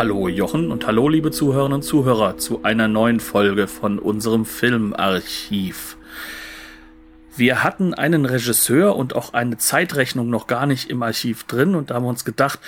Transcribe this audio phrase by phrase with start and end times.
[0.00, 5.98] Hallo Jochen und hallo liebe Zuhörerinnen und Zuhörer zu einer neuen Folge von unserem Filmarchiv.
[7.36, 11.90] Wir hatten einen Regisseur und auch eine Zeitrechnung noch gar nicht im Archiv drin und
[11.90, 12.60] da haben wir uns gedacht,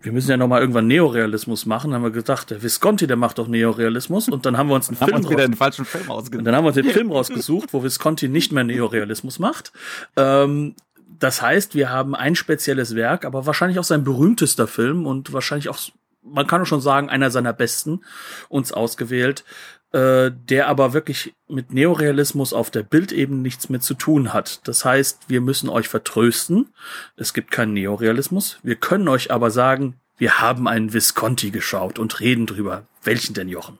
[0.00, 1.90] wir müssen ja noch mal irgendwann Neorealismus machen.
[1.90, 4.30] Dann haben wir gedacht, der Visconti, der macht doch Neorealismus.
[4.30, 6.38] Und dann haben wir uns einen Film, uns falschen Film ausgesucht.
[6.38, 9.70] Und dann haben wir uns den Film rausgesucht, wo Visconti nicht mehr Neorealismus macht.
[10.16, 10.76] Ähm,
[11.18, 15.68] das heißt, wir haben ein spezielles Werk, aber wahrscheinlich auch sein berühmtester Film und wahrscheinlich
[15.68, 15.78] auch
[16.22, 18.00] man kann schon sagen, einer seiner besten
[18.48, 19.44] uns ausgewählt,
[19.92, 24.66] äh, der aber wirklich mit Neorealismus auf der Bildebene nichts mehr zu tun hat.
[24.66, 26.72] Das heißt, wir müssen euch vertrösten.
[27.16, 28.58] Es gibt keinen Neorealismus.
[28.62, 32.86] Wir können euch aber sagen, wir haben einen Visconti geschaut und reden drüber.
[33.02, 33.78] Welchen denn, Jochen?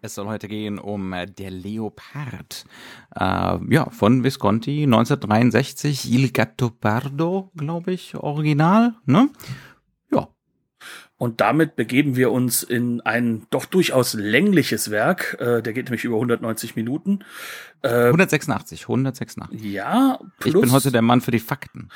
[0.00, 2.64] Es soll heute gehen um äh, Der Leopard.
[3.14, 8.94] Äh, ja, von Visconti 1963, Il Gattopardo, glaube ich, original.
[9.06, 9.30] Ne?
[11.16, 15.36] Und damit begeben wir uns in ein doch durchaus längliches Werk.
[15.40, 17.20] Äh, der geht nämlich über 190 Minuten.
[17.82, 19.62] Äh, 186, 186.
[19.62, 21.88] Ja, plus, ich bin heute der Mann für die Fakten.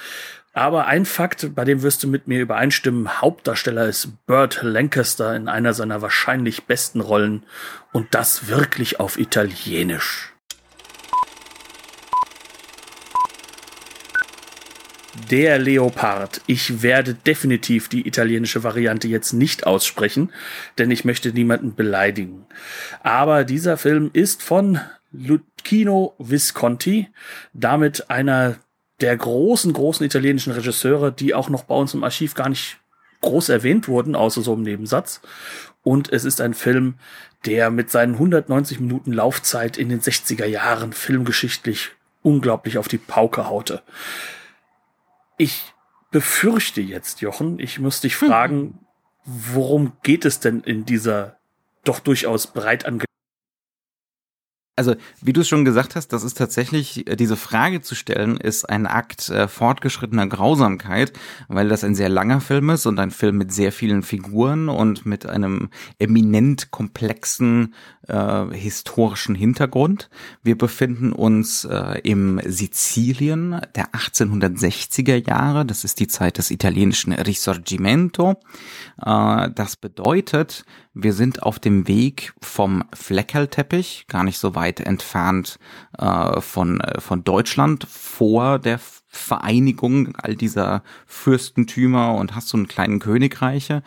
[0.53, 5.49] Aber ein Fakt, bei dem wirst du mit mir übereinstimmen, Hauptdarsteller ist Burt Lancaster in
[5.49, 7.43] einer seiner wahrscheinlich besten Rollen.
[7.93, 10.33] Und das wirklich auf Italienisch.
[15.31, 16.41] Der Leopard.
[16.47, 20.33] Ich werde definitiv die italienische Variante jetzt nicht aussprechen,
[20.79, 22.47] denn ich möchte niemanden beleidigen.
[23.03, 24.81] Aber dieser Film ist von
[25.13, 27.09] Lucchino Visconti,
[27.53, 28.57] damit einer
[29.01, 32.79] der großen, großen italienischen Regisseure, die auch noch bei uns im Archiv gar nicht
[33.21, 35.21] groß erwähnt wurden, außer so im Nebensatz.
[35.83, 36.95] Und es ist ein Film,
[37.45, 41.91] der mit seinen 190 Minuten Laufzeit in den 60er Jahren filmgeschichtlich
[42.23, 43.83] unglaublich auf die Pauke haute.
[45.39, 45.73] Ich
[46.11, 48.81] befürchte jetzt, Jochen, ich muss dich fragen,
[49.25, 51.39] worum geht es denn in dieser
[51.85, 53.05] doch durchaus breit ange
[54.79, 58.37] also wie du es schon gesagt hast, das ist tatsächlich, äh, diese Frage zu stellen,
[58.37, 61.13] ist ein Akt äh, fortgeschrittener Grausamkeit,
[61.49, 65.05] weil das ein sehr langer Film ist und ein Film mit sehr vielen Figuren und
[65.05, 67.75] mit einem eminent komplexen
[68.07, 70.11] äh, historischen Hintergrund.
[70.43, 77.13] Wir befinden uns äh, im Sizilien der 1860er Jahre, das ist die Zeit des italienischen
[77.13, 78.41] Risorgimento.
[79.05, 80.65] Äh, das bedeutet,
[81.01, 85.59] wir sind auf dem Weg vom Fleckerlteppich, gar nicht so weit entfernt
[85.97, 92.67] äh, von, äh, von Deutschland, vor der Vereinigung all dieser Fürstentümer und hast so einen
[92.67, 93.83] kleinen Königreiche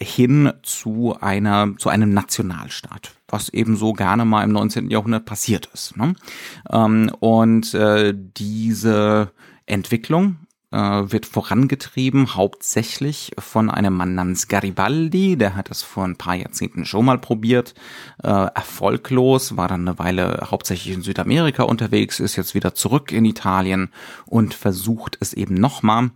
[0.00, 4.90] hin zu einer zu einem Nationalstaat, was eben so gerne mal im 19.
[4.90, 5.96] Jahrhundert passiert ist.
[5.96, 6.14] Ne?
[6.70, 9.30] Ähm, und äh, diese
[9.66, 10.36] Entwicklung
[10.72, 16.84] wird vorangetrieben hauptsächlich von einem Mann namens Garibaldi, der hat das vor ein paar Jahrzehnten
[16.84, 17.74] schon mal probiert,
[18.22, 23.24] äh, erfolglos, war dann eine Weile hauptsächlich in Südamerika unterwegs, ist jetzt wieder zurück in
[23.24, 23.90] Italien
[24.26, 26.10] und versucht es eben nochmal.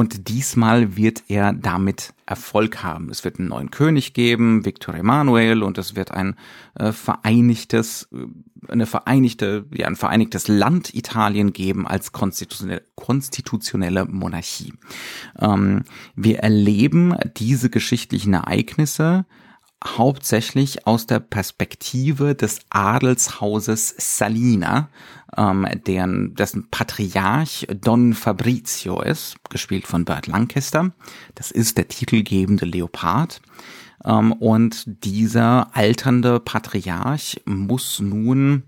[0.00, 3.10] Und diesmal wird er damit Erfolg haben.
[3.10, 6.36] Es wird einen neuen König geben, Victor Emanuel, und es wird ein
[6.74, 14.72] äh, vereinigtes, äh, eine vereinigte, ja, ein vereinigtes Land Italien geben als konstitutionelle, konstitutionelle Monarchie.
[15.38, 15.82] Ähm,
[16.16, 19.26] wir erleben diese geschichtlichen Ereignisse
[19.84, 24.88] hauptsächlich aus der Perspektive des Adelshauses Salina,
[25.36, 30.92] ähm, deren, dessen Patriarch Don Fabrizio ist, gespielt von Burt Lancaster.
[31.34, 33.40] Das ist der titelgebende Leopard.
[34.04, 38.64] Ähm, und dieser alternde Patriarch muss nun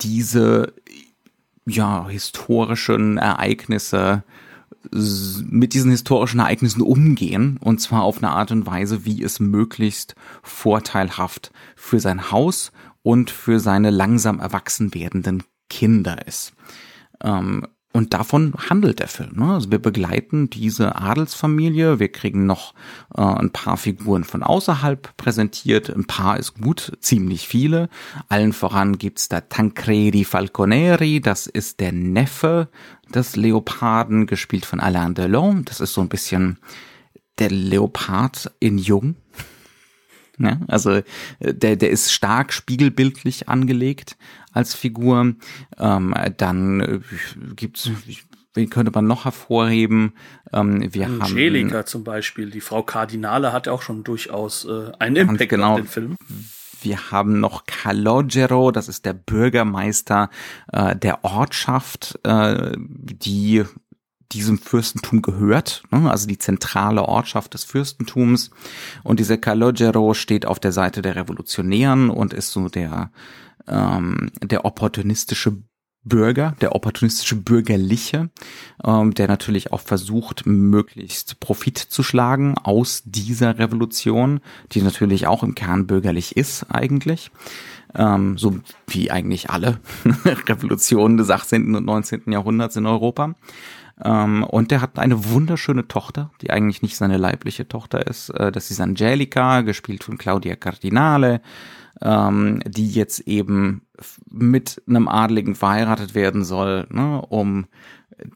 [0.00, 0.72] diese
[1.66, 4.22] ja, historischen Ereignisse
[4.90, 10.14] mit diesen historischen Ereignissen umgehen und zwar auf eine Art und Weise, wie es möglichst
[10.42, 16.52] vorteilhaft für sein Haus und für seine langsam erwachsen werdenden Kinder ist.
[17.22, 19.32] Ähm, und davon handelt der Film.
[19.36, 19.54] Ne?
[19.54, 22.74] Also wir begleiten diese Adelsfamilie, wir kriegen noch
[23.14, 27.88] äh, ein paar Figuren von außerhalb präsentiert, ein paar ist gut, ziemlich viele.
[28.28, 32.68] Allen voran gibt's da Tancredi Falconeri, das ist der Neffe
[33.14, 35.64] des Leoparden, gespielt von Alain Delon.
[35.64, 36.58] Das ist so ein bisschen
[37.38, 39.16] der Leopard in Jung.
[40.38, 41.02] Ja, also äh,
[41.40, 44.16] der, der ist stark spiegelbildlich angelegt
[44.52, 45.34] als Figur.
[45.78, 47.00] Ähm, dann äh,
[47.56, 47.90] gibt's,
[48.54, 50.12] wen könnte man noch hervorheben?
[50.52, 55.16] Ähm, wir Angelika haben, zum Beispiel, die Frau Kardinale hat auch schon durchaus äh, einen
[55.16, 56.16] Impact genau, auf den Film.
[56.80, 60.30] Wir haben noch Calogero, das ist der Bürgermeister
[60.72, 63.64] äh, der Ortschaft, äh, die
[64.32, 66.10] diesem Fürstentum gehört, ne?
[66.10, 68.50] also die zentrale Ortschaft des Fürstentums.
[69.02, 73.10] Und dieser Calogero steht auf der Seite der Revolutionären und ist so der,
[73.66, 75.56] ähm, der opportunistische
[76.04, 78.30] Bürger, der opportunistische Bürgerliche,
[78.84, 84.40] ähm, der natürlich auch versucht, möglichst Profit zu schlagen aus dieser Revolution,
[84.72, 87.30] die natürlich auch im Kern bürgerlich ist eigentlich.
[87.94, 89.80] Ähm, so wie eigentlich alle
[90.24, 91.74] Revolutionen des 18.
[91.74, 92.30] und 19.
[92.32, 93.34] Jahrhunderts in Europa.
[94.04, 98.30] Ähm, und der hat eine wunderschöne Tochter, die eigentlich nicht seine leibliche Tochter ist.
[98.30, 101.40] Äh, das ist Angelica, gespielt von Claudia Cardinale,
[102.00, 103.82] ähm, die jetzt eben
[104.30, 107.66] mit einem Adligen verheiratet werden soll, ne, um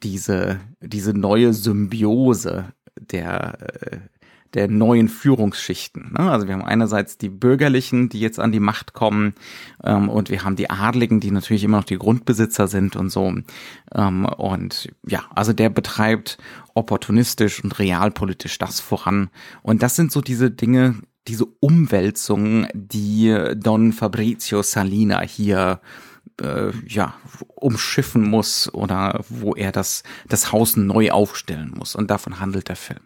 [0.03, 3.99] diese, diese neue Symbiose der, äh,
[4.55, 6.13] der neuen Führungsschichten.
[6.13, 6.31] Ne?
[6.31, 9.35] Also wir haben einerseits die Bürgerlichen, die jetzt an die Macht kommen,
[9.83, 13.33] ähm, und wir haben die Adligen, die natürlich immer noch die Grundbesitzer sind und so.
[13.95, 16.39] Ähm, und ja, also der betreibt
[16.75, 19.31] opportunistisch und realpolitisch das voran.
[19.63, 20.97] Und das sind so diese Dinge,
[21.29, 25.81] diese Umwälzungen, die Don Fabrizio Salina hier
[26.41, 27.15] äh, ja
[27.55, 32.77] umschiffen muss oder wo er das das Haus neu aufstellen muss und davon handelt der
[32.77, 33.01] Film.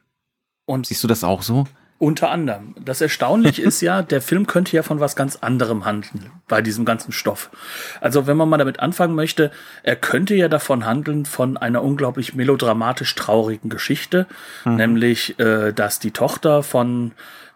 [0.67, 1.67] Und siehst du das auch so?
[1.99, 2.75] Unter anderem.
[2.79, 6.85] Das Erstaunliche ist ja, der Film könnte ja von was ganz anderem handeln bei diesem
[6.85, 7.51] ganzen Stoff.
[8.03, 9.51] Also wenn man mal damit anfangen möchte,
[9.83, 14.27] er könnte ja davon handeln von einer unglaublich melodramatisch traurigen Geschichte,
[14.67, 14.77] mhm.
[14.77, 17.13] nämlich, äh, dass die Tochter von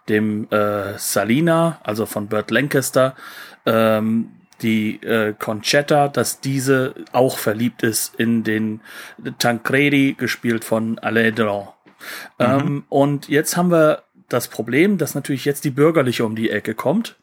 [0.09, 3.15] dem äh, Salina, also von Burt Lancaster,
[3.67, 4.31] ähm,
[4.63, 8.81] die äh, Conchetta, dass diese auch verliebt ist in den
[9.37, 11.67] Tancredi, gespielt von Alain Delon.
[12.39, 12.45] Mhm.
[12.45, 16.73] Ähm, und jetzt haben wir das Problem, dass natürlich jetzt die Bürgerliche um die Ecke
[16.73, 17.17] kommt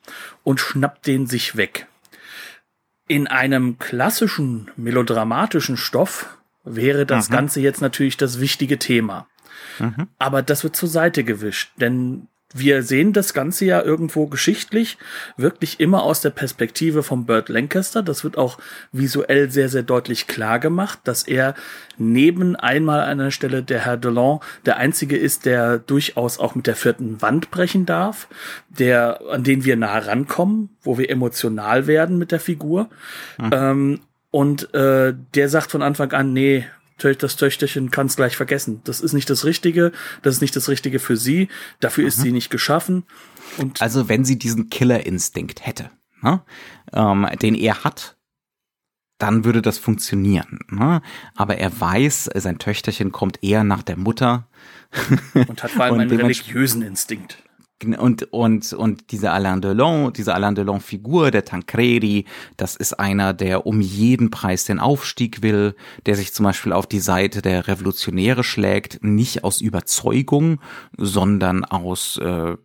[0.44, 1.86] und schnappt den sich weg.
[3.06, 7.34] In einem klassischen melodramatischen Stoff wäre das mhm.
[7.34, 9.26] Ganze jetzt natürlich das wichtige Thema.
[9.78, 10.08] Mhm.
[10.18, 14.96] Aber das wird zur Seite gewischt, denn wir sehen das Ganze ja irgendwo geschichtlich
[15.36, 18.02] wirklich immer aus der Perspektive von Burt Lancaster.
[18.02, 18.58] Das wird auch
[18.90, 21.54] visuell sehr, sehr deutlich klar gemacht, dass er
[21.98, 26.66] neben einmal an der Stelle der Herr Delon der einzige ist, der durchaus auch mit
[26.66, 28.28] der vierten Wand brechen darf,
[28.70, 32.88] der, an den wir nah rankommen, wo wir emotional werden mit der Figur.
[33.36, 33.50] Mhm.
[33.52, 34.00] Ähm,
[34.30, 36.66] und äh, der sagt von Anfang an, nee,
[36.98, 38.80] das Töchterchen kann es gleich vergessen.
[38.84, 39.92] Das ist nicht das Richtige,
[40.22, 41.48] das ist nicht das Richtige für sie,
[41.80, 42.08] dafür mhm.
[42.08, 43.04] ist sie nicht geschaffen.
[43.56, 45.90] Und also wenn sie diesen Killerinstinkt hätte,
[46.22, 46.42] ne,
[46.92, 48.16] ähm, den er hat,
[49.18, 50.60] dann würde das funktionieren.
[50.70, 51.02] Ne?
[51.34, 54.48] Aber er weiß, sein Töchterchen kommt eher nach der Mutter.
[55.34, 57.42] Und hat vor allem einen religiösen Instinkt
[57.84, 62.24] und und und diese Alain Delon, diese Alain Delon Figur, der Tancredi,
[62.56, 65.74] das ist einer, der um jeden Preis den Aufstieg will,
[66.06, 70.60] der sich zum Beispiel auf die Seite der Revolutionäre schlägt, nicht aus Überzeugung,
[70.96, 72.56] sondern aus äh,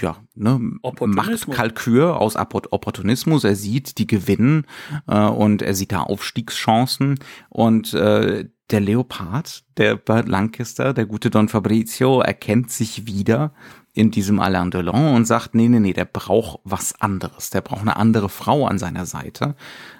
[0.00, 0.58] ja, ne,
[1.00, 3.44] Machtkalkür aus Opportunismus.
[3.44, 4.66] Er sieht die gewinnen
[5.06, 11.30] äh, und er sieht da Aufstiegschancen und äh, der Leopard, der Bert Lancaster, der gute
[11.30, 13.52] Don Fabrizio, erkennt sich wieder
[14.00, 17.50] in diesem Alain Delon und sagt, nee, nee, nee, der braucht was anderes.
[17.50, 19.54] Der braucht eine andere Frau an seiner Seite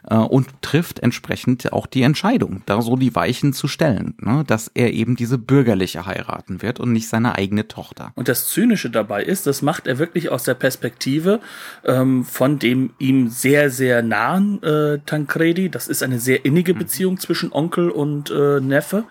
[0.08, 4.70] äh, und trifft entsprechend auch die Entscheidung, da so die Weichen zu stellen, ne, dass
[4.72, 8.12] er eben diese bürgerliche heiraten wird und nicht seine eigene Tochter.
[8.14, 11.40] Und das Zynische dabei ist, das macht er wirklich aus der Perspektive
[11.84, 15.68] ähm, von dem ihm sehr, sehr nahen äh, Tancredi.
[15.68, 16.78] Das ist eine sehr innige mhm.
[16.78, 17.20] Beziehung mhm.
[17.20, 19.04] zwischen Onkel und äh, Neffe.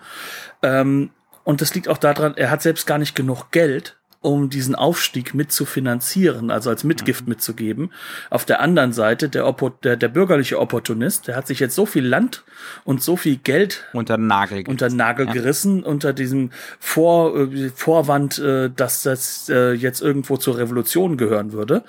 [0.62, 1.10] Ähm,
[1.44, 5.32] und das liegt auch daran, er hat selbst gar nicht genug Geld, um diesen Aufstieg
[5.32, 7.30] mitzufinanzieren, also als Mitgift mhm.
[7.30, 7.90] mitzugeben.
[8.28, 11.86] Auf der anderen Seite der, Oppo, der, der bürgerliche Opportunist, der hat sich jetzt so
[11.86, 12.44] viel Land
[12.84, 15.32] und so viel Geld unter den Nagel gerissen, unter Nagel ja.
[15.32, 21.52] gerissen unter diesem Vor, äh, Vorwand, äh, dass das äh, jetzt irgendwo zur Revolution gehören
[21.52, 21.82] würde,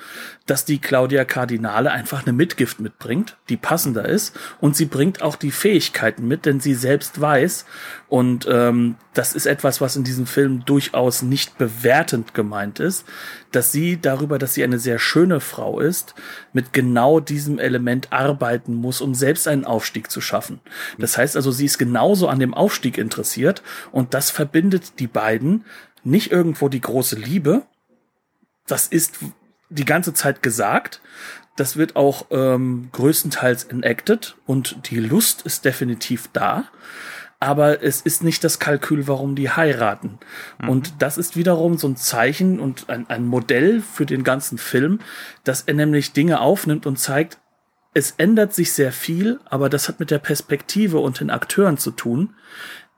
[0.45, 5.35] dass die Claudia Cardinale einfach eine Mitgift mitbringt, die passender ist und sie bringt auch
[5.35, 7.65] die Fähigkeiten mit, denn sie selbst weiß
[8.11, 13.05] und ähm, das ist etwas, was in diesem Film durchaus nicht bewertend gemeint ist,
[13.53, 16.13] dass sie darüber, dass sie eine sehr schöne Frau ist,
[16.51, 20.59] mit genau diesem Element arbeiten muss, um selbst einen Aufstieg zu schaffen.
[20.97, 23.63] Das heißt also, sie ist genauso an dem Aufstieg interessiert
[23.93, 25.63] und das verbindet die beiden
[26.03, 27.61] nicht irgendwo die große Liebe.
[28.67, 29.19] Das ist
[29.69, 30.99] die ganze Zeit gesagt.
[31.55, 36.65] Das wird auch ähm, größtenteils enacted und die Lust ist definitiv da.
[37.41, 40.19] Aber es ist nicht das Kalkül, warum die heiraten.
[40.61, 40.69] Mhm.
[40.69, 44.99] Und das ist wiederum so ein Zeichen und ein, ein Modell für den ganzen Film,
[45.43, 47.39] dass er nämlich Dinge aufnimmt und zeigt,
[47.93, 51.91] es ändert sich sehr viel, aber das hat mit der Perspektive und den Akteuren zu
[51.91, 52.35] tun.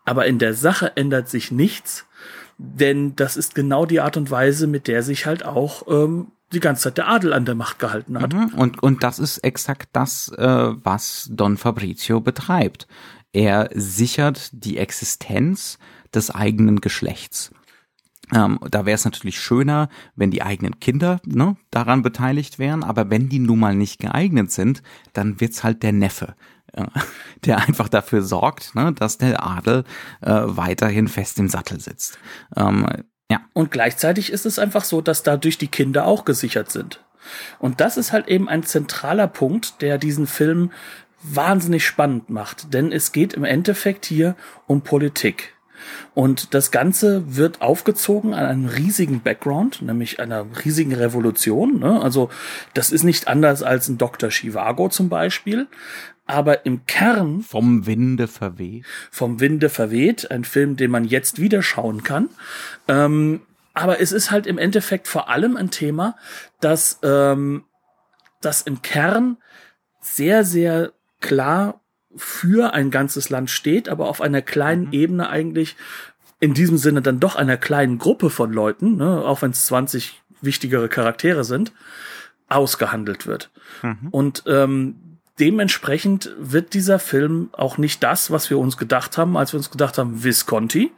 [0.06, 2.06] Aber in der Sache ändert sich nichts,
[2.58, 6.60] denn das ist genau die Art und Weise, mit der sich halt auch ähm, die
[6.60, 8.34] ganze Zeit der Adel an der Macht gehalten hat.
[8.34, 8.54] Mhm.
[8.56, 10.46] Und, und das ist exakt das, äh,
[10.84, 12.88] was Don Fabrizio betreibt.
[13.34, 15.80] Er sichert die Existenz
[16.14, 17.52] des eigenen Geschlechts.
[18.34, 23.10] Ähm, da wäre es natürlich schöner, wenn die eigenen Kinder ne, daran beteiligt wären, aber
[23.10, 26.36] wenn die nun mal nicht geeignet sind, dann wird's halt der Neffe,
[26.72, 26.86] äh,
[27.46, 29.84] der einfach dafür sorgt, ne, dass der Adel
[30.22, 32.18] äh, weiterhin fest im Sattel sitzt.
[32.56, 32.88] Ähm,
[33.30, 33.42] ja.
[33.54, 37.04] Und gleichzeitig ist es einfach so, dass dadurch die Kinder auch gesichert sind.
[37.60, 40.72] Und das ist halt eben ein zentraler Punkt, der diesen Film
[41.24, 42.74] wahnsinnig spannend macht.
[42.74, 44.36] Denn es geht im Endeffekt hier
[44.68, 45.54] um Politik.
[46.14, 51.80] Und das Ganze wird aufgezogen an einem riesigen Background, nämlich einer riesigen Revolution.
[51.80, 52.02] Ne?
[52.02, 52.30] Also
[52.74, 54.30] das ist nicht anders als ein Dr.
[54.30, 55.68] Chivago zum Beispiel.
[56.26, 57.42] Aber im Kern.
[57.42, 58.86] Vom Winde verweht.
[59.12, 60.32] Vom Winde verweht.
[60.32, 62.30] Ein Film, den man jetzt wieder schauen kann.
[62.88, 63.42] Ähm,
[63.74, 66.16] aber es ist halt im Endeffekt vor allem ein Thema,
[66.62, 67.66] dass ähm,
[68.40, 69.38] das im Kern
[70.00, 71.82] sehr, sehr klar
[72.16, 74.94] für ein ganzes Land steht, aber auf einer kleinen mhm.
[74.94, 75.76] Ebene eigentlich
[76.40, 80.22] in diesem Sinne dann doch einer kleinen Gruppe von Leuten, ne, auch wenn es 20
[80.42, 81.72] wichtigere Charaktere sind,
[82.50, 83.50] ausgehandelt wird.
[83.82, 84.10] Mhm.
[84.12, 84.96] Und ähm,
[85.40, 89.72] dementsprechend wird dieser Film auch nicht das, was wir uns gedacht haben, als wir uns
[89.72, 90.92] gedacht haben, Visconti,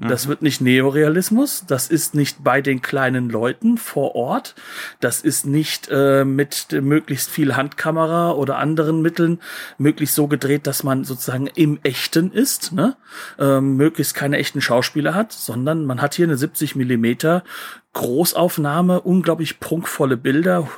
[0.00, 4.54] das wird nicht Neorealismus, das ist nicht bei den kleinen Leuten vor Ort,
[5.00, 9.40] das ist nicht äh, mit möglichst viel Handkamera oder anderen Mitteln
[9.76, 12.96] möglichst so gedreht, dass man sozusagen im Echten ist, ne?
[13.40, 17.42] ähm, möglichst keine echten Schauspieler hat, sondern man hat hier eine 70 Millimeter
[17.98, 20.68] Großaufnahme, unglaublich prunkvolle Bilder,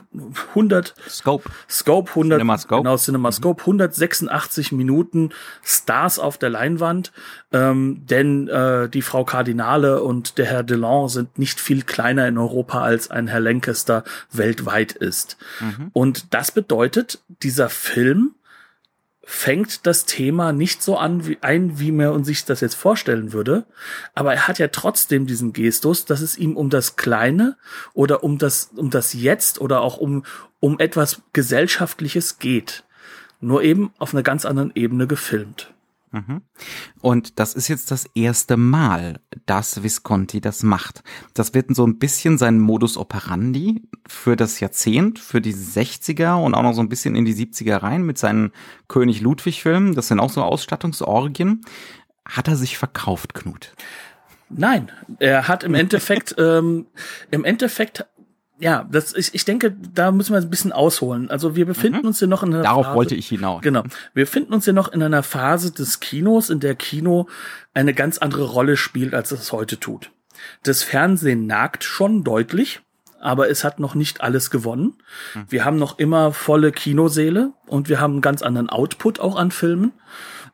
[0.50, 2.82] 100 Scope, Scope 100, CinemaScope.
[2.82, 5.28] genau CinemaScope, 186 Minuten
[5.62, 7.12] Stars auf der Leinwand,
[7.52, 12.38] ähm, denn äh, die Frau Kardinale und der Herr Delon sind nicht viel kleiner in
[12.38, 15.36] Europa als ein Herr Lancaster weltweit ist.
[15.60, 15.90] Mhm.
[15.92, 18.34] Und das bedeutet, dieser Film
[19.22, 23.64] fängt das Thema nicht so an wie ein, wie man sich das jetzt vorstellen würde,
[24.14, 27.56] aber er hat ja trotzdem diesen Gestus, dass es ihm um das Kleine
[27.92, 30.24] oder um das um das Jetzt oder auch um
[30.58, 32.84] um etwas gesellschaftliches geht,
[33.40, 35.72] nur eben auf einer ganz anderen Ebene gefilmt.
[36.12, 36.42] Mhm.
[37.00, 41.02] Und das ist jetzt das erste Mal, dass Visconti das macht.
[41.34, 46.54] Das wird so ein bisschen sein Modus operandi für das Jahrzehnt, für die 60er und
[46.54, 48.52] auch noch so ein bisschen in die 70er rein mit seinen
[48.88, 49.94] König Ludwig Filmen.
[49.94, 51.60] Das sind auch so Ausstattungsorgien.
[52.24, 53.72] Hat er sich verkauft, Knut?
[54.50, 54.90] Nein,
[55.20, 56.86] er hat im Endeffekt, ähm,
[57.30, 58.06] im Endeffekt
[58.60, 61.30] ja, das ich, ich denke, da müssen wir ein bisschen ausholen.
[61.30, 62.08] Also wir befinden mhm.
[62.08, 63.62] uns hier noch in einer Darauf Phase, wollte ich hinaus.
[63.62, 63.82] Genau.
[64.14, 67.26] Wir befinden uns hier noch in einer Phase des Kinos, in der Kino
[67.74, 70.10] eine ganz andere Rolle spielt, als es heute tut.
[70.62, 72.80] Das Fernsehen nagt schon deutlich,
[73.20, 74.94] aber es hat noch nicht alles gewonnen.
[75.34, 75.46] Mhm.
[75.48, 79.50] Wir haben noch immer volle Kinoseele und wir haben einen ganz anderen Output auch an
[79.50, 79.92] Filmen.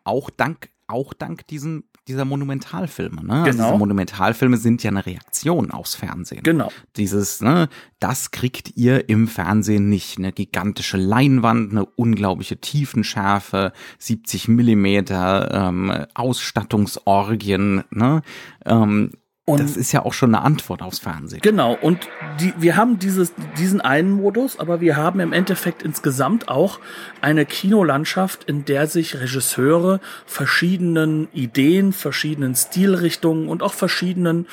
[0.05, 3.23] Auch dank auch dank diesen dieser Monumentalfilme.
[3.23, 3.27] Ne?
[3.27, 3.45] Genau.
[3.45, 6.43] Also diese Monumentalfilme sind ja eine Reaktion aufs Fernsehen.
[6.43, 6.71] Genau.
[6.97, 10.19] Dieses, ne, das kriegt ihr im Fernsehen nicht.
[10.19, 17.83] Eine gigantische Leinwand, eine unglaubliche Tiefenschärfe, 70 Millimeter ähm, Ausstattungsorgien.
[17.91, 18.23] Ne?
[18.65, 19.11] Ähm,
[19.49, 21.41] und das ist ja auch schon eine Antwort aufs Fernsehen.
[21.41, 21.79] Genau.
[21.81, 22.09] Und
[22.41, 26.81] die, wir haben dieses, diesen einen Modus, aber wir haben im Endeffekt insgesamt auch
[27.21, 34.49] eine Kinolandschaft, in der sich Regisseure verschiedenen Ideen, verschiedenen Stilrichtungen und auch verschiedenen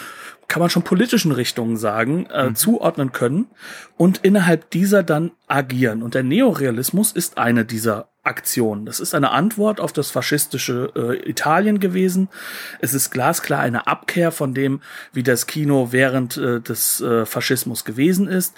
[0.47, 2.55] kann man schon politischen Richtungen sagen, äh, mhm.
[2.55, 3.47] zuordnen können
[3.97, 6.03] und innerhalb dieser dann agieren.
[6.03, 8.85] Und der Neorealismus ist eine dieser Aktionen.
[8.85, 12.29] Das ist eine Antwort auf das faschistische äh, Italien gewesen.
[12.79, 17.83] Es ist glasklar eine Abkehr von dem, wie das Kino während äh, des äh, Faschismus
[17.83, 18.55] gewesen ist.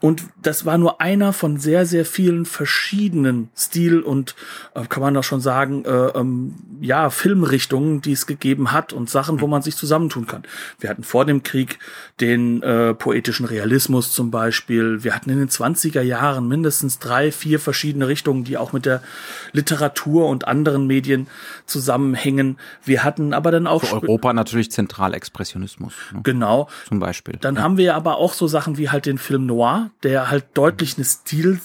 [0.00, 4.36] Und das war nur einer von sehr, sehr vielen verschiedenen Stil- und,
[4.74, 9.10] äh, kann man doch schon sagen, äh, ähm, ja, Filmrichtungen, die es gegeben hat und
[9.10, 10.44] Sachen, wo man sich zusammentun kann.
[10.78, 11.80] Wir hatten vor dem Krieg
[12.20, 15.02] den äh, poetischen Realismus zum Beispiel.
[15.02, 19.02] Wir hatten in den 20er Jahren mindestens drei, vier verschiedene Richtungen, die auch mit der
[19.50, 21.26] Literatur und anderen Medien
[21.66, 22.58] zusammenhängen.
[22.84, 23.82] Wir hatten aber dann auch...
[23.82, 25.92] Für Europa natürlich Zentralexpressionismus.
[26.12, 26.20] Ne?
[26.22, 26.68] Genau.
[26.86, 27.36] Zum Beispiel.
[27.40, 27.62] Dann ja.
[27.62, 31.04] haben wir aber auch so Sachen wie halt den Film Noir, Der halt deutlich eine
[31.04, 31.60] Stil,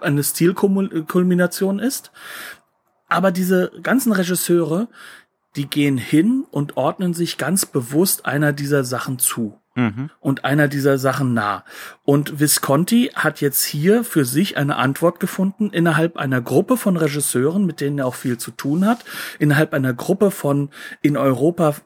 [0.00, 2.12] eine Stilkulmination ist.
[3.08, 4.88] Aber diese ganzen Regisseure,
[5.56, 9.58] die gehen hin und ordnen sich ganz bewusst einer dieser Sachen zu.
[9.74, 10.10] Mhm.
[10.20, 11.62] Und einer dieser Sachen nah.
[12.02, 17.66] Und Visconti hat jetzt hier für sich eine Antwort gefunden innerhalb einer Gruppe von Regisseuren,
[17.66, 19.04] mit denen er auch viel zu tun hat,
[19.38, 20.70] innerhalb einer Gruppe von
[21.02, 21.76] in Europa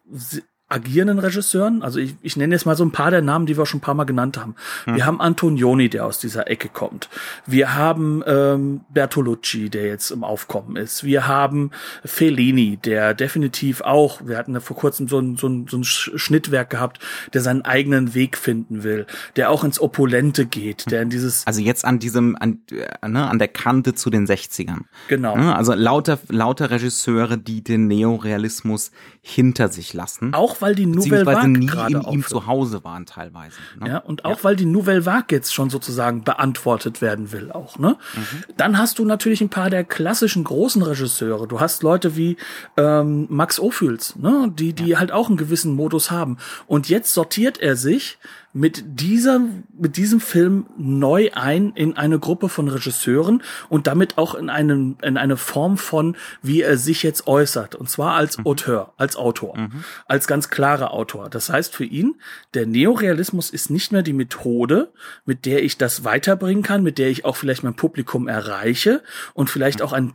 [0.70, 1.82] agierenden Regisseuren.
[1.82, 3.82] Also ich, ich nenne jetzt mal so ein paar der Namen, die wir schon ein
[3.82, 4.54] paar Mal genannt haben.
[4.84, 4.96] Hm.
[4.96, 7.08] Wir haben Antonioni, der aus dieser Ecke kommt.
[7.44, 11.02] Wir haben ähm, Bertolucci, der jetzt im Aufkommen ist.
[11.04, 11.72] Wir haben
[12.04, 15.84] Fellini, der definitiv auch, wir hatten ja vor kurzem so ein, so, ein, so ein
[15.84, 17.00] Schnittwerk gehabt,
[17.34, 21.46] der seinen eigenen Weg finden will, der auch ins Opulente geht, der in dieses...
[21.46, 24.82] Also jetzt an diesem, an, äh, ne, an der Kante zu den 60ern.
[25.08, 25.36] Genau.
[25.36, 30.32] Ne, also lauter, lauter Regisseure, die den Neorealismus hinter sich lassen.
[30.32, 33.56] Auch weil die Nouvelle Vague nie gerade in ihm zu Hause waren teilweise.
[33.80, 33.88] Ne?
[33.88, 34.44] Ja, und auch ja.
[34.44, 37.78] weil die Nouvelle Vague jetzt schon sozusagen beantwortet werden will auch.
[37.78, 37.96] Ne?
[38.14, 38.54] Mhm.
[38.56, 41.46] Dann hast du natürlich ein paar der klassischen großen Regisseure.
[41.46, 42.36] Du hast Leute wie
[42.76, 44.52] ähm, Max Ophüls, ne?
[44.54, 44.98] die die ja.
[44.98, 46.38] halt auch einen gewissen Modus haben.
[46.66, 48.18] Und jetzt sortiert er sich
[48.52, 49.40] mit dieser,
[49.78, 54.96] mit diesem Film neu ein in eine Gruppe von Regisseuren und damit auch in einen,
[55.02, 57.76] in eine Form von, wie er sich jetzt äußert.
[57.76, 58.46] Und zwar als mhm.
[58.46, 59.84] Auteur, als Autor, mhm.
[60.06, 61.30] als ganz klarer Autor.
[61.30, 62.16] Das heißt für ihn,
[62.54, 64.92] der Neorealismus ist nicht mehr die Methode,
[65.24, 69.02] mit der ich das weiterbringen kann, mit der ich auch vielleicht mein Publikum erreiche
[69.34, 69.84] und vielleicht mhm.
[69.84, 70.12] auch einen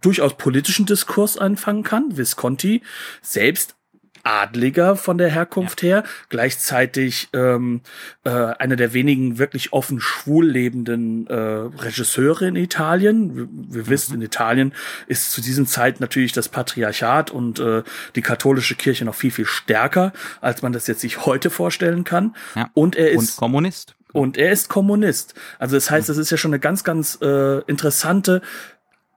[0.00, 2.16] durchaus politischen Diskurs anfangen kann.
[2.16, 2.82] Visconti
[3.22, 3.76] selbst
[4.22, 5.88] Adliger von der Herkunft ja.
[5.88, 7.80] her, gleichzeitig ähm,
[8.24, 13.36] äh, einer der wenigen wirklich offen schwul lebenden äh, Regisseure in Italien.
[13.36, 13.88] Wir, wir mhm.
[13.88, 14.72] wissen, in Italien
[15.06, 17.82] ist zu diesem Zeit natürlich das Patriarchat und äh,
[18.14, 22.34] die katholische Kirche noch viel, viel stärker, als man das jetzt sich heute vorstellen kann.
[22.54, 22.70] Ja.
[22.74, 23.96] Und er ist und Kommunist.
[24.12, 25.34] Und er ist Kommunist.
[25.58, 26.12] Also das heißt, mhm.
[26.12, 28.42] das ist ja schon eine ganz, ganz äh, interessante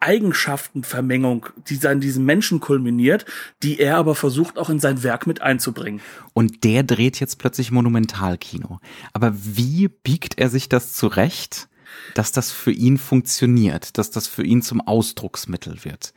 [0.03, 3.25] Eigenschaftenvermengung, die dann diesen Menschen kulminiert,
[3.63, 6.01] die er aber versucht auch in sein Werk mit einzubringen.
[6.33, 8.79] Und der dreht jetzt plötzlich Monumentalkino.
[9.13, 11.67] Aber wie biegt er sich das zurecht?
[12.15, 16.13] dass das für ihn funktioniert, dass das für ihn zum Ausdrucksmittel wird.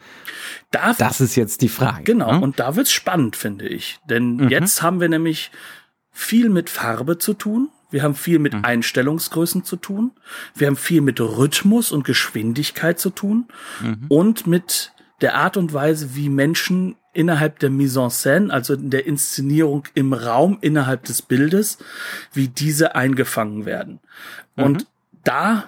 [0.71, 2.05] Da, das ist jetzt die Frage.
[2.05, 2.41] Genau, ne?
[2.41, 3.99] und da wird's spannend, finde ich.
[4.09, 4.49] Denn mhm.
[4.49, 5.51] jetzt haben wir nämlich
[6.11, 7.69] viel mit Farbe zu tun.
[7.97, 8.63] Wir haben viel mit mhm.
[8.63, 10.11] Einstellungsgrößen zu tun.
[10.55, 13.47] Wir haben viel mit Rhythmus und Geschwindigkeit zu tun.
[13.81, 14.05] Mhm.
[14.09, 18.91] Und mit der Art und Weise, wie Menschen innerhalb der Mise en scène, also in
[18.91, 21.79] der Inszenierung im Raum innerhalb des Bildes,
[22.35, 24.01] wie diese eingefangen werden.
[24.57, 24.65] Mhm.
[24.65, 24.87] Und
[25.25, 25.65] da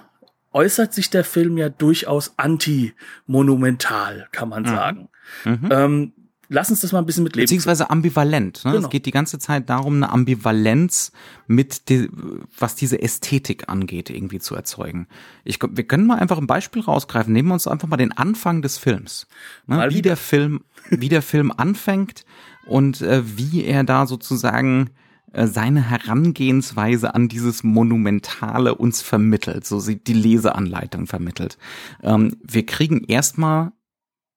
[0.53, 4.67] äußert sich der Film ja durchaus anti-monumental, kann man mhm.
[4.67, 5.09] sagen.
[5.45, 5.69] Mhm.
[5.71, 6.13] Ähm,
[6.49, 7.45] lass uns das mal ein bisschen mitleben.
[7.45, 8.65] Beziehungsweise ambivalent.
[8.65, 8.71] Ne?
[8.71, 8.85] Genau.
[8.85, 11.11] Es geht die ganze Zeit darum, eine Ambivalenz
[11.47, 12.09] mit, die,
[12.57, 15.07] was diese Ästhetik angeht, irgendwie zu erzeugen.
[15.43, 17.31] Ich, wir können mal einfach ein Beispiel rausgreifen.
[17.31, 19.27] Nehmen wir uns einfach mal den Anfang des Films.
[19.67, 19.87] Ne?
[19.91, 22.25] Wie der Film, wie der Film anfängt
[22.65, 24.89] und äh, wie er da sozusagen
[25.31, 31.59] äh, seine Herangehensweise an dieses Monumentale uns vermittelt, so sie die Leseanleitung vermittelt.
[32.01, 33.71] Ähm, wir kriegen erstmal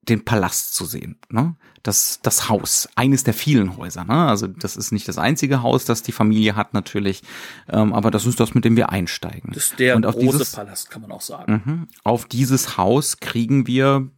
[0.03, 1.55] den Palast zu sehen, ne?
[1.85, 4.27] Das, das Haus, eines der vielen Häuser, ne?
[4.27, 7.23] Also das ist nicht das einzige Haus, das die Familie hat natürlich,
[7.69, 9.51] ähm, aber das ist das, mit dem wir einsteigen.
[9.53, 11.63] Das ist der Und auf große dieses, Palast, kann man auch sagen.
[11.65, 14.09] Mh, auf dieses Haus kriegen wir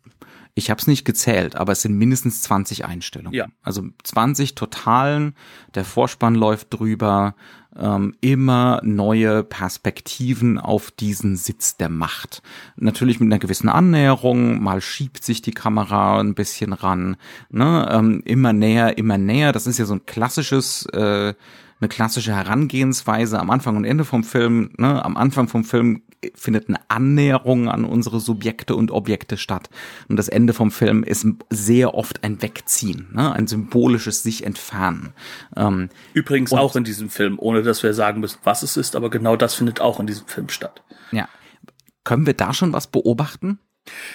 [0.54, 3.34] ich habe es nicht gezählt, aber es sind mindestens 20 Einstellungen.
[3.34, 3.46] Ja.
[3.62, 5.34] Also 20 Totalen,
[5.74, 7.34] der Vorspann läuft drüber,
[7.76, 12.40] ähm, immer neue Perspektiven auf diesen Sitz der Macht.
[12.76, 17.16] Natürlich mit einer gewissen Annäherung, mal schiebt sich die Kamera ein bisschen ran,
[17.50, 17.88] ne?
[17.90, 19.50] ähm, immer näher, immer näher.
[19.50, 21.34] Das ist ja so ein klassisches äh,
[21.80, 24.70] eine klassische Herangehensweise am Anfang und Ende vom Film.
[24.78, 25.04] Ne?
[25.04, 26.02] Am Anfang vom Film
[26.34, 29.70] findet eine Annäherung an unsere Subjekte und Objekte statt.
[30.08, 33.32] Und das Ende vom Film ist sehr oft ein Wegziehen, ne?
[33.32, 35.12] ein symbolisches sich entfernen.
[35.56, 39.10] Ähm, Übrigens auch in diesem Film, ohne dass wir sagen müssen, was es ist, aber
[39.10, 40.82] genau das findet auch in diesem Film statt.
[41.12, 41.28] Ja.
[42.04, 43.58] Können wir da schon was beobachten?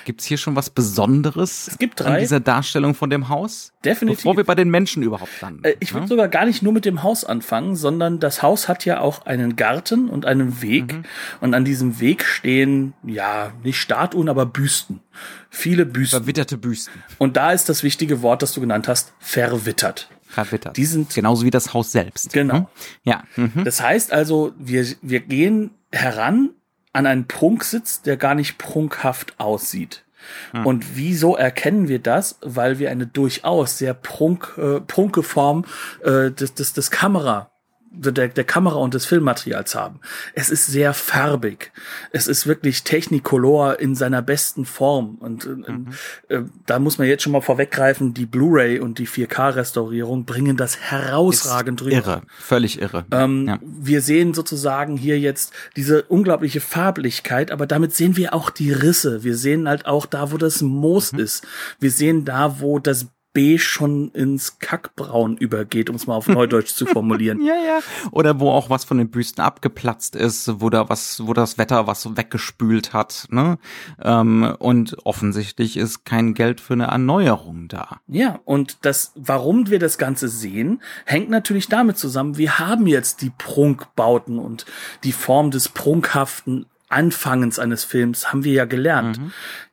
[0.05, 2.13] Gibt es hier schon was Besonderes es gibt drei.
[2.13, 3.71] an dieser Darstellung von dem Haus?
[3.85, 4.19] Definitiv.
[4.19, 5.63] Bevor wir bei den Menschen überhaupt landen.
[5.63, 6.07] Äh, ich würde ja?
[6.07, 9.55] sogar gar nicht nur mit dem Haus anfangen, sondern das Haus hat ja auch einen
[9.55, 10.93] Garten und einen Weg.
[10.93, 11.03] Mhm.
[11.41, 15.01] Und an diesem Weg stehen, ja, nicht Statuen, aber Büsten.
[15.49, 16.19] Viele Büsten.
[16.19, 17.03] Verwitterte Büsten.
[17.17, 20.09] Und da ist das wichtige Wort, das du genannt hast, verwittert.
[20.27, 20.77] Verwittert.
[20.77, 22.33] Die sind genauso wie das Haus selbst.
[22.33, 22.55] Genau.
[22.55, 22.67] Hm?
[23.03, 23.23] Ja.
[23.35, 23.63] Mhm.
[23.63, 26.51] Das heißt also, wir, wir gehen heran
[26.93, 30.05] an einen Prunksitz, der gar nicht prunkhaft aussieht.
[30.51, 30.65] Hm.
[30.65, 32.39] Und wieso erkennen wir das?
[32.41, 35.65] Weil wir eine durchaus sehr prunk, äh, prunke Form
[36.03, 37.51] äh, des, des, des Kamera
[37.91, 39.99] der, der Kamera und des Filmmaterials haben.
[40.33, 41.71] Es ist sehr farbig.
[42.11, 45.15] Es ist wirklich Technicolor in seiner besten Form.
[45.15, 45.87] Und äh, mhm.
[46.29, 50.77] äh, da muss man jetzt schon mal vorweggreifen, die Blu-ray und die 4K-Restaurierung bringen das
[50.77, 51.95] herausragend rüber.
[51.95, 53.05] Irre, völlig irre.
[53.11, 53.59] Ähm, ja.
[53.61, 59.23] Wir sehen sozusagen hier jetzt diese unglaubliche Farblichkeit, aber damit sehen wir auch die Risse.
[59.23, 61.19] Wir sehen halt auch da, wo das Moos mhm.
[61.19, 61.47] ist.
[61.79, 66.73] Wir sehen da, wo das beige schon ins Kackbraun übergeht, um es mal auf Neudeutsch
[66.73, 67.39] zu formulieren.
[67.49, 67.79] Ja, ja.
[68.11, 71.87] Oder wo auch was von den Büsten abgeplatzt ist, wo da was, wo das Wetter
[71.87, 73.57] was weggespült hat, ne?
[74.01, 78.01] Ähm, und offensichtlich ist kein Geld für eine Erneuerung da.
[78.07, 83.21] Ja, und das, warum wir das Ganze sehen, hängt natürlich damit zusammen, wir haben jetzt
[83.21, 84.65] die Prunkbauten und
[85.03, 89.19] die Form des Prunkhaften Anfangens eines Films haben wir ja gelernt.
[89.19, 89.31] Mhm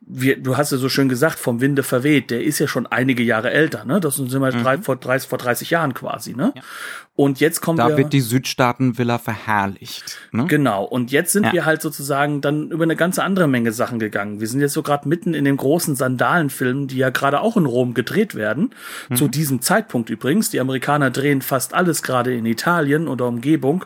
[0.09, 3.23] wir, du hast ja so schön gesagt, vom Winde verweht, der ist ja schon einige
[3.23, 3.99] Jahre älter, ne?
[3.99, 4.63] Das sind wir mhm.
[4.63, 6.53] drei, vor, 30, vor 30 Jahren quasi, ne?
[6.55, 6.61] Ja.
[7.17, 7.91] Und jetzt kommen da wir.
[7.93, 10.19] Da wird die Südstaatenvilla verherrlicht.
[10.31, 10.45] Ne?
[10.45, 10.83] Genau.
[10.83, 11.51] Und jetzt sind ja.
[11.51, 14.39] wir halt sozusagen dann über eine ganze andere Menge Sachen gegangen.
[14.39, 17.65] Wir sind jetzt so gerade mitten in dem großen Sandalenfilm, die ja gerade auch in
[17.65, 18.69] Rom gedreht werden.
[19.09, 19.15] Mhm.
[19.15, 20.51] Zu diesem Zeitpunkt übrigens.
[20.51, 23.83] Die Amerikaner drehen fast alles gerade in Italien oder Umgebung.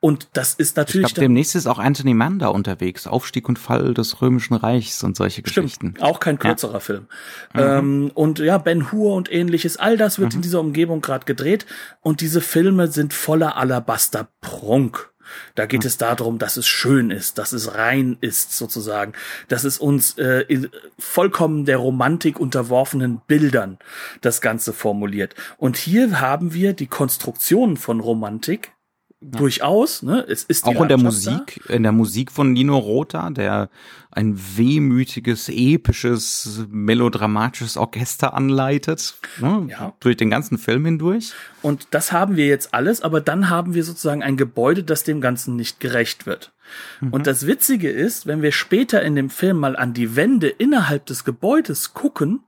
[0.00, 1.06] Und das ist natürlich.
[1.06, 3.06] Ich glaube, demnächst ist auch Anthony Manda unterwegs.
[3.06, 5.55] Aufstieg und Fall des Römischen Reichs und solche Geschichten.
[5.56, 6.02] Stimmt.
[6.02, 6.80] Auch kein kürzerer ja.
[6.80, 7.06] Film.
[7.54, 7.60] Mhm.
[7.60, 9.76] Ähm, und ja, Ben Hur und ähnliches.
[9.76, 10.38] All das wird mhm.
[10.38, 11.66] in dieser Umgebung gerade gedreht.
[12.00, 15.10] Und diese Filme sind voller Alabasterprunk.
[15.54, 15.88] Da geht hm.
[15.88, 19.12] es darum, dass es schön ist, dass es rein ist, sozusagen,
[19.48, 23.78] dass es uns äh, in vollkommen der Romantik unterworfenen Bildern
[24.20, 25.34] das Ganze formuliert.
[25.56, 28.72] Und hier haben wir die Konstruktion von Romantik
[29.20, 29.38] ja.
[29.38, 30.02] durchaus.
[30.02, 30.24] Ne?
[30.28, 31.74] Es ist auch in der Musik, da.
[31.74, 33.68] in der Musik von Nino Rota, der
[34.16, 39.68] ein wehmütiges, episches, melodramatisches Orchester anleitet, ne?
[39.70, 39.92] ja.
[40.00, 41.32] durch den ganzen Film hindurch.
[41.60, 45.20] Und das haben wir jetzt alles, aber dann haben wir sozusagen ein Gebäude, das dem
[45.20, 46.52] Ganzen nicht gerecht wird.
[47.00, 47.12] Mhm.
[47.12, 51.06] Und das Witzige ist, wenn wir später in dem Film mal an die Wände innerhalb
[51.06, 52.40] des Gebäudes gucken,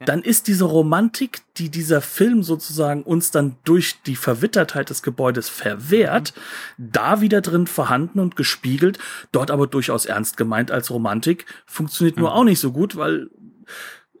[0.00, 0.06] ja.
[0.06, 5.48] dann ist diese Romantik, die dieser Film sozusagen uns dann durch die Verwittertheit des Gebäudes
[5.48, 6.34] verwehrt,
[6.76, 6.90] mhm.
[6.92, 8.98] da wieder drin vorhanden und gespiegelt,
[9.32, 11.15] dort aber durchaus ernst gemeint als Romantik,
[11.66, 12.22] funktioniert mhm.
[12.22, 13.28] nur auch nicht so gut, weil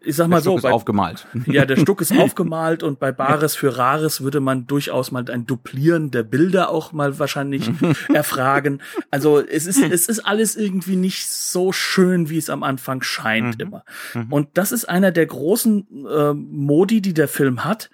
[0.06, 0.50] ich sag mal der so.
[0.50, 1.26] Stuck ist bei, aufgemalt.
[1.46, 5.46] Ja, der Stuck ist aufgemalt und bei Bares für Rares würde man durchaus mal ein
[5.46, 7.70] Duplieren der Bilder auch mal wahrscheinlich
[8.12, 8.80] erfragen.
[9.10, 13.58] Also es ist, es ist alles irgendwie nicht so schön, wie es am Anfang scheint
[13.58, 13.66] mhm.
[13.66, 13.84] immer.
[14.14, 14.32] Mhm.
[14.32, 17.90] Und das ist einer der großen äh, Modi, die der Film hat.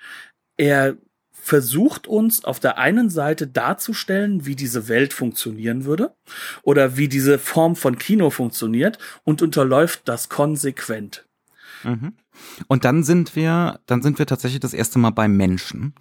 [0.57, 0.97] Er
[1.45, 6.15] versucht uns auf der einen Seite darzustellen, wie diese Welt funktionieren würde
[6.63, 11.27] oder wie diese Form von Kino funktioniert und unterläuft das konsequent.
[11.83, 12.13] Mhm.
[12.69, 15.95] Und dann sind wir, dann sind wir tatsächlich das erste Mal bei Menschen.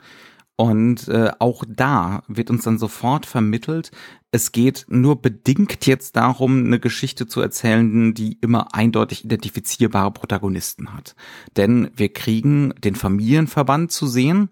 [0.58, 3.89] Und äh, auch da wird uns dann sofort vermittelt,
[4.30, 10.93] es geht nur bedingt jetzt darum, eine Geschichte zu erzählen, die immer eindeutig identifizierbare Protagonisten
[10.93, 11.15] hat.
[11.58, 14.49] Denn wir kriegen den Familienverband zu sehen,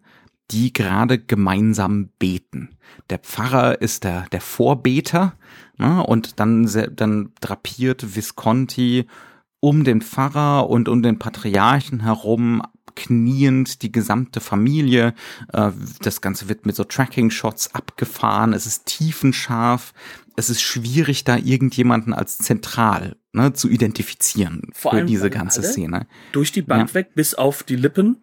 [0.52, 2.78] die gerade gemeinsam beten.
[3.10, 5.34] Der Pfarrer ist der, der Vorbeter
[5.78, 9.06] ne, und dann, dann drapiert Visconti
[9.60, 12.62] um den Pfarrer und um den Patriarchen herum
[12.96, 15.14] kniend die gesamte Familie.
[15.54, 18.54] Äh, das Ganze wird mit so Tracking-Shots abgefahren.
[18.54, 19.94] Es ist tiefenscharf.
[20.36, 26.08] Es ist schwierig, da irgendjemanden als zentral ne, zu identifizieren Vor für diese ganze Szene.
[26.32, 26.96] Durch die Bank ja.
[26.96, 28.22] weg bis auf die Lippen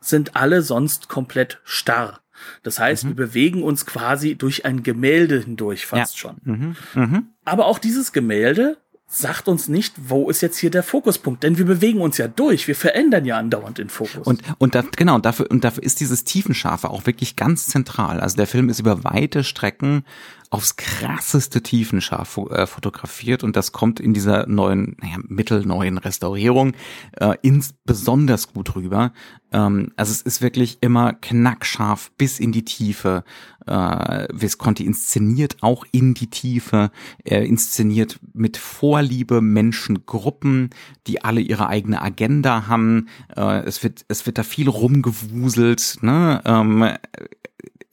[0.00, 2.20] sind alle sonst komplett starr.
[2.62, 3.08] Das heißt, mhm.
[3.08, 6.18] wir bewegen uns quasi durch ein Gemälde hindurch fast ja.
[6.18, 6.36] schon.
[6.44, 6.76] Mhm.
[6.94, 7.26] Mhm.
[7.44, 8.78] Aber auch dieses Gemälde
[9.10, 12.68] sagt uns nicht, wo ist jetzt hier der Fokuspunkt, denn wir bewegen uns ja durch,
[12.68, 14.26] wir verändern ja andauernd den Fokus.
[14.26, 18.20] Und und da, genau, und dafür und dafür ist dieses Tiefenscharfe auch wirklich ganz zentral.
[18.20, 20.04] Also der Film ist über weite Strecken
[20.50, 26.72] aufs krasseste Tiefenscharf äh, fotografiert und das kommt in dieser neuen, naja, mittelneuen Restaurierung
[27.20, 29.12] äh, ins besonders gut rüber.
[29.52, 33.24] Ähm, also es ist wirklich immer knackscharf bis in die Tiefe.
[33.66, 36.90] Äh, Visconti inszeniert auch in die Tiefe.
[37.24, 40.70] Er inszeniert mit Vorliebe Menschengruppen,
[41.06, 43.08] die alle ihre eigene Agenda haben.
[43.36, 45.98] Äh, es wird es wird da viel rumgewuselt.
[46.00, 46.40] Ne?
[46.44, 46.90] Ähm,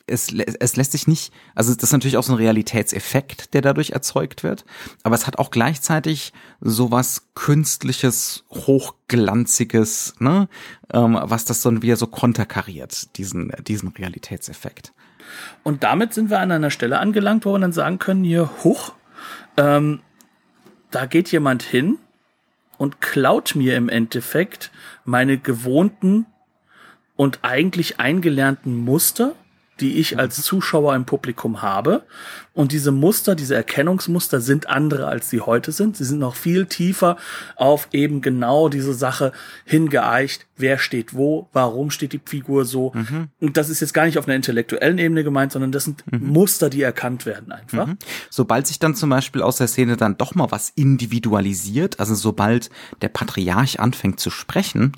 [0.08, 3.91] es, es lässt sich nicht, also das ist natürlich auch so ein Realitätseffekt, der dadurch
[3.91, 4.65] erzeugt wird,
[5.04, 10.48] aber es hat auch gleichzeitig sowas künstliches, hochglanziges, ne,
[10.94, 14.94] ähm, was das dann wieder so konterkariert, diesen, diesen Realitätseffekt.
[15.63, 18.94] Und damit sind wir an einer Stelle angelangt, wo wir dann sagen können, hier, hoch,
[19.58, 20.02] ähm,
[20.91, 21.98] da geht jemand hin
[22.78, 24.72] und klaut mir im Endeffekt
[25.04, 26.28] meine gewohnten
[27.15, 29.34] und eigentlich eingelernten Muster
[29.80, 32.04] die ich als Zuschauer im Publikum habe.
[32.54, 35.98] Und diese Muster, diese Erkennungsmuster sind andere, als sie heute sind.
[35.98, 37.18] Sie sind noch viel tiefer
[37.58, 39.34] auf eben genau diese Sache
[39.66, 40.48] hingeeicht.
[40.56, 41.50] Wer steht wo?
[41.52, 42.94] Warum steht die Figur so?
[42.94, 43.28] Mhm.
[43.42, 46.28] Und das ist jetzt gar nicht auf einer intellektuellen Ebene gemeint, sondern das sind mhm.
[46.28, 47.88] Muster, die erkannt werden einfach.
[47.88, 47.98] Mhm.
[48.30, 52.70] Sobald sich dann zum Beispiel aus der Szene dann doch mal was individualisiert, also sobald
[53.02, 54.94] der Patriarch anfängt zu sprechen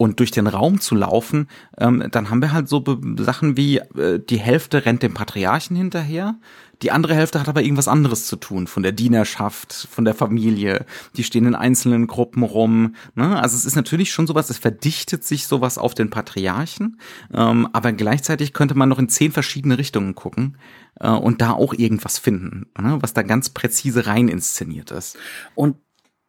[0.00, 2.82] und durch den Raum zu laufen, ähm, dann haben wir halt so
[3.18, 6.36] Sachen wie äh, die Hälfte rennt dem Patriarchen hinterher,
[6.80, 10.86] die andere Hälfte hat aber irgendwas anderes zu tun, von der Dienerschaft, von der Familie,
[11.18, 12.94] die stehen in einzelnen Gruppen rum.
[13.14, 13.38] Ne?
[13.38, 16.98] Also es ist natürlich schon sowas, es verdichtet sich sowas auf den Patriarchen,
[17.34, 20.56] ähm, aber gleichzeitig könnte man noch in zehn verschiedene Richtungen gucken
[20.98, 22.96] äh, und da auch irgendwas finden, ne?
[23.02, 25.18] was da ganz präzise rein inszeniert ist.
[25.54, 25.76] Und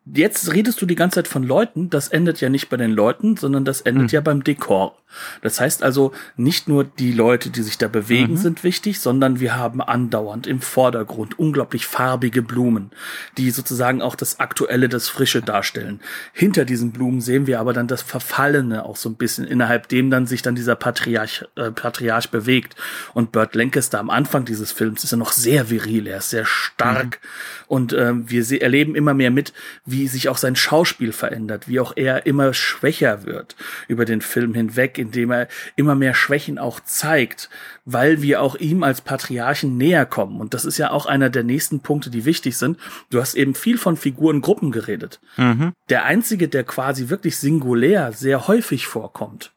[0.06, 3.38] Jetzt redest du die ganze Zeit von Leuten, das endet ja nicht bei den Leuten,
[3.38, 4.10] sondern das endet mhm.
[4.10, 4.98] ja beim Dekor.
[5.42, 8.38] Das heißt also, nicht nur die Leute, die sich da bewegen, mhm.
[8.38, 12.92] sind wichtig, sondern wir haben andauernd im Vordergrund unglaublich farbige Blumen,
[13.38, 16.00] die sozusagen auch das Aktuelle, das Frische darstellen.
[16.34, 20.10] Hinter diesen Blumen sehen wir aber dann das Verfallene auch so ein bisschen, innerhalb dem
[20.10, 22.76] dann sich dann dieser Patriarch, äh, Patriarch bewegt.
[23.14, 26.46] Und Burt Lancaster am Anfang dieses Films ist ja noch sehr viril, er ist sehr
[26.46, 27.20] stark.
[27.22, 27.28] Mhm.
[27.68, 29.54] Und ähm, wir erleben immer mehr mit,
[29.91, 33.56] wie sich auch sein Schauspiel verändert, wie auch er immer schwächer wird
[33.88, 37.49] über den Film hinweg indem er immer mehr Schwächen auch zeigt,
[37.86, 40.39] weil wir auch ihm als Patriarchen näher kommen.
[40.39, 42.77] Und das ist ja auch einer der nächsten Punkte, die wichtig sind.
[43.10, 45.19] Du hast eben viel von Figurengruppen geredet.
[45.38, 45.73] Mhm.
[45.89, 49.51] Der einzige, der quasi wirklich singulär sehr häufig vorkommt,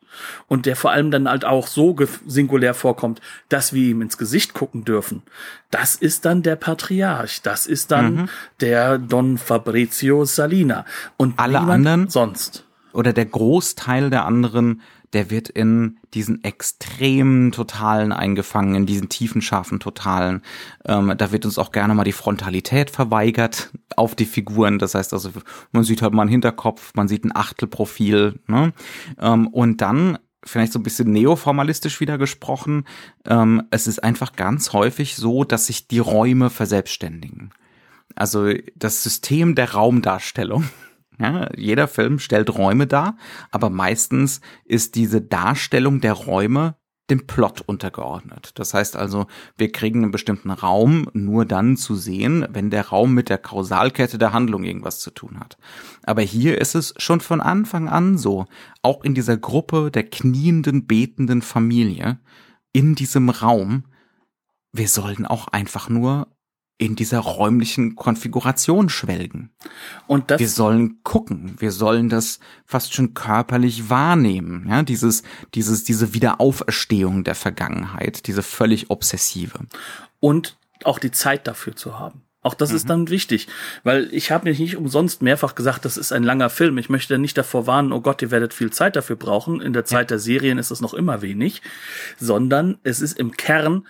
[0.49, 1.97] und der vor allem dann halt auch so
[2.27, 5.23] singulär vorkommt, dass wir ihm ins Gesicht gucken dürfen.
[5.71, 8.29] Das ist dann der Patriarch, das ist dann mhm.
[8.61, 10.85] der Don Fabrizio Salina
[11.17, 14.81] und alle anderen sonst oder der Großteil der anderen
[15.15, 20.43] der wird in diesen extremen Totalen eingefangen, in diesen tiefen, scharfen Totalen.
[20.85, 24.79] Ähm, da wird uns auch gerne mal die Frontalität verweigert auf die Figuren.
[24.79, 25.31] Das heißt also,
[25.73, 28.41] man sieht halt mal einen Hinterkopf, man sieht ein Achtelprofil.
[28.49, 28.73] Ne?
[29.19, 32.85] Ähm, und dann vielleicht so ein bisschen neoformalistisch wieder gesprochen,
[33.25, 37.51] ähm, es ist einfach ganz häufig so, dass sich die Räume verselbstständigen.
[38.15, 40.65] Also das System der Raumdarstellung
[41.19, 43.17] ja, jeder Film stellt Räume dar,
[43.51, 46.77] aber meistens ist diese Darstellung der Räume
[47.11, 48.53] dem Plot untergeordnet.
[48.55, 53.13] Das heißt also, wir kriegen einen bestimmten Raum nur dann zu sehen, wenn der Raum
[53.13, 55.59] mit der Kausalkette der Handlung irgendwas zu tun hat.
[56.05, 58.47] Aber hier ist es schon von Anfang an so,
[58.81, 62.21] auch in dieser Gruppe der knienden, betenden Familie,
[62.73, 63.85] in diesem Raum,
[64.73, 66.34] wir sollen auch einfach nur
[66.77, 69.51] in dieser räumlichen Konfiguration schwelgen.
[70.07, 75.23] Und das wir sollen gucken, wir sollen das fast schon körperlich wahrnehmen, ja, dieses,
[75.55, 79.61] dieses, diese Wiederauferstehung der Vergangenheit, diese völlig obsessive.
[80.19, 82.23] Und auch die Zeit dafür zu haben.
[82.45, 82.77] Auch das mhm.
[82.77, 83.49] ist dann wichtig,
[83.85, 86.77] weil ich habe mich nicht umsonst mehrfach gesagt, das ist ein langer Film.
[86.77, 89.63] Ich möchte nicht davor warnen, oh Gott, ihr werdet viel Zeit dafür brauchen.
[89.63, 90.17] In der Zeit ja.
[90.17, 91.63] der Serien ist es noch immer wenig,
[92.21, 93.87] sondern es ist im Kern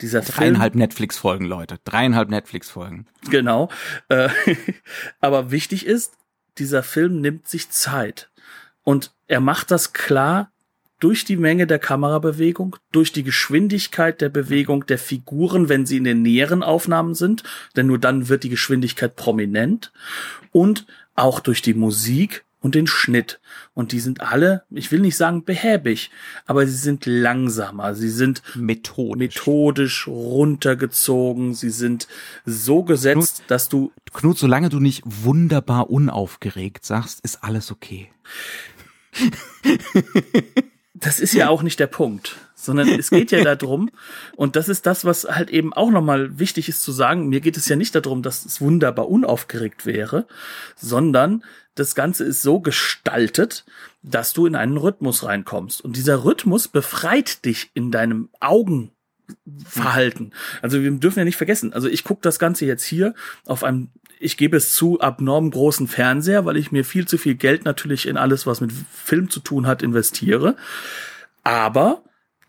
[0.00, 1.78] dieser Dreieinhalb Netflix-Folgen, Leute.
[1.84, 3.06] Dreieinhalb Netflix-Folgen.
[3.30, 3.70] Genau.
[4.08, 4.28] Äh,
[5.20, 6.14] aber wichtig ist,
[6.58, 8.30] dieser Film nimmt sich Zeit.
[8.82, 10.50] Und er macht das klar
[11.00, 16.04] durch die Menge der Kamerabewegung, durch die Geschwindigkeit der Bewegung der Figuren, wenn sie in
[16.04, 17.42] den näheren Aufnahmen sind,
[17.76, 19.92] denn nur dann wird die Geschwindigkeit prominent
[20.52, 23.40] und auch durch die Musik, und den Schnitt.
[23.74, 26.10] Und die sind alle, ich will nicht sagen behäbig,
[26.46, 32.08] aber sie sind langsamer, sie sind methodisch, methodisch runtergezogen, sie sind
[32.46, 33.92] so gesetzt, Knut, dass du.
[34.14, 38.08] Knut, solange du nicht wunderbar unaufgeregt sagst, ist alles okay.
[40.94, 43.90] das ist ja auch nicht der Punkt, sondern es geht ja darum,
[44.36, 47.58] und das ist das, was halt eben auch nochmal wichtig ist zu sagen, mir geht
[47.58, 50.26] es ja nicht darum, dass es wunderbar unaufgeregt wäre,
[50.76, 53.64] sondern das Ganze ist so gestaltet,
[54.02, 55.80] dass du in einen Rhythmus reinkommst.
[55.80, 60.32] Und dieser Rhythmus befreit dich in deinem Augenverhalten.
[60.62, 63.14] Also wir dürfen ja nicht vergessen, also ich gucke das Ganze jetzt hier
[63.46, 63.88] auf einem,
[64.20, 68.06] ich gebe es zu, abnorm großen Fernseher, weil ich mir viel zu viel Geld natürlich
[68.06, 70.56] in alles, was mit Film zu tun hat, investiere.
[71.42, 72.04] Aber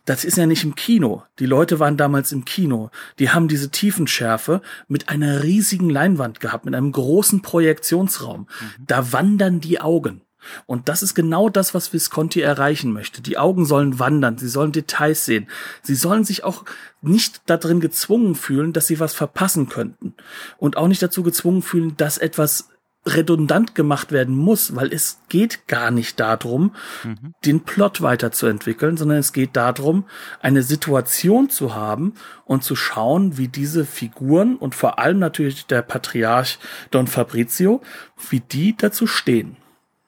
[0.06, 1.24] das ist ja nicht im Kino.
[1.39, 2.91] Die Leute waren damals im Kino.
[3.20, 8.41] Die haben diese Tiefenschärfe mit einer riesigen Leinwand gehabt, mit einem großen Projektionsraum.
[8.41, 8.86] Mhm.
[8.86, 10.22] Da wandern die Augen.
[10.68, 13.24] Und das ist genau das, was Visconti erreichen möchte.
[13.24, 15.48] Die Augen sollen wandern, sie sollen Details sehen.
[15.82, 16.65] Sie sollen sich auch
[17.02, 20.13] nicht darin gezwungen fühlen, dass sie was verpassen könnten.
[20.58, 22.70] Und auch nicht dazu gezwungen fühlen, dass etwas
[23.06, 27.34] redundant gemacht werden muss, weil es geht gar nicht darum, mhm.
[27.46, 30.06] den Plot weiterzuentwickeln, sondern es geht darum,
[30.41, 32.13] eine Situation zu haben
[32.46, 36.58] und zu schauen, wie diese Figuren und vor allem natürlich der Patriarch
[36.89, 37.82] Don Fabrizio,
[38.30, 39.58] wie die dazu stehen.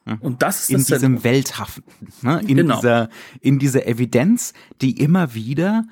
[0.06, 0.18] Mhm.
[0.20, 1.84] Und das ist in das diesem Welthafen,
[2.24, 2.42] ne?
[2.48, 2.78] in genau.
[2.78, 3.10] dieser
[3.42, 5.84] in dieser Evidenz, die immer wieder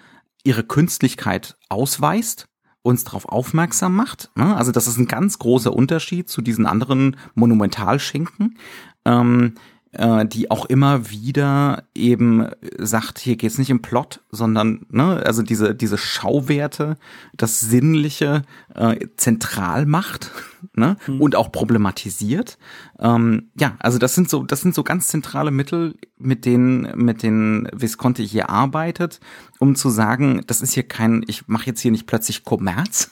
[0.44, 2.48] ihre Künstlichkeit ausweist
[2.86, 4.30] uns darauf aufmerksam macht.
[4.36, 4.56] Ne?
[4.56, 8.58] Also das ist ein ganz großer Unterschied zu diesen anderen Monumentalschinken.
[9.06, 9.56] Ähm,
[9.96, 15.42] äh, die auch immer wieder eben sagt, hier geht's nicht im Plot, sondern ne, also
[15.42, 16.98] diese diese Schauwerte,
[17.36, 20.32] das Sinnliche äh, zentral macht
[20.74, 21.22] ne, mhm.
[21.22, 22.58] und auch problematisiert.
[23.00, 27.24] Ähm, ja, also das sind so das sind so ganz zentrale Mittel, mit denen mit
[27.24, 29.20] denen Visconti hier arbeitet,
[29.60, 33.12] um zu sagen, das ist hier kein, ich mache jetzt hier nicht plötzlich Kommerz,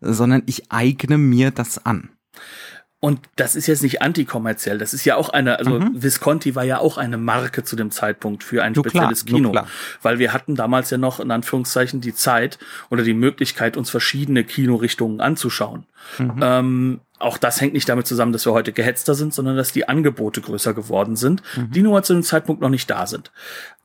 [0.00, 2.10] sondern ich eigne mir das an.
[2.98, 4.78] Und das ist jetzt nicht antikommerziell.
[4.78, 6.02] Das ist ja auch eine, also mhm.
[6.02, 9.52] Visconti war ja auch eine Marke zu dem Zeitpunkt für ein du spezielles klar, Kino.
[10.00, 14.44] Weil wir hatten damals ja noch in Anführungszeichen die Zeit oder die Möglichkeit, uns verschiedene
[14.44, 15.84] Kinorichtungen anzuschauen.
[16.18, 16.40] Mhm.
[16.40, 19.88] Ähm, auch das hängt nicht damit zusammen, dass wir heute gehetzter sind, sondern dass die
[19.88, 21.70] Angebote größer geworden sind, mhm.
[21.70, 23.30] die nur zu dem Zeitpunkt noch nicht da sind.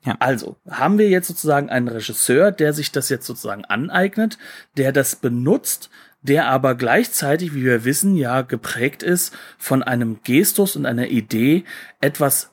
[0.04, 0.16] Ja.
[0.20, 4.38] Also haben wir jetzt sozusagen einen Regisseur, der sich das jetzt sozusagen aneignet,
[4.76, 5.90] der das benutzt,
[6.22, 11.64] der aber gleichzeitig, wie wir wissen, ja geprägt ist von einem Gestus und einer Idee,
[12.00, 12.50] etwas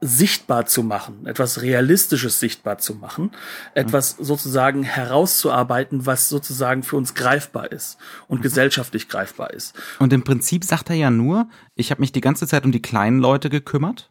[0.00, 3.30] sichtbar zu machen, etwas Realistisches sichtbar zu machen,
[3.74, 7.96] etwas sozusagen herauszuarbeiten, was sozusagen für uns greifbar ist
[8.28, 8.42] und mhm.
[8.42, 9.74] gesellschaftlich greifbar ist.
[9.98, 12.82] Und im Prinzip sagt er ja nur, ich habe mich die ganze Zeit um die
[12.82, 14.10] kleinen Leute gekümmert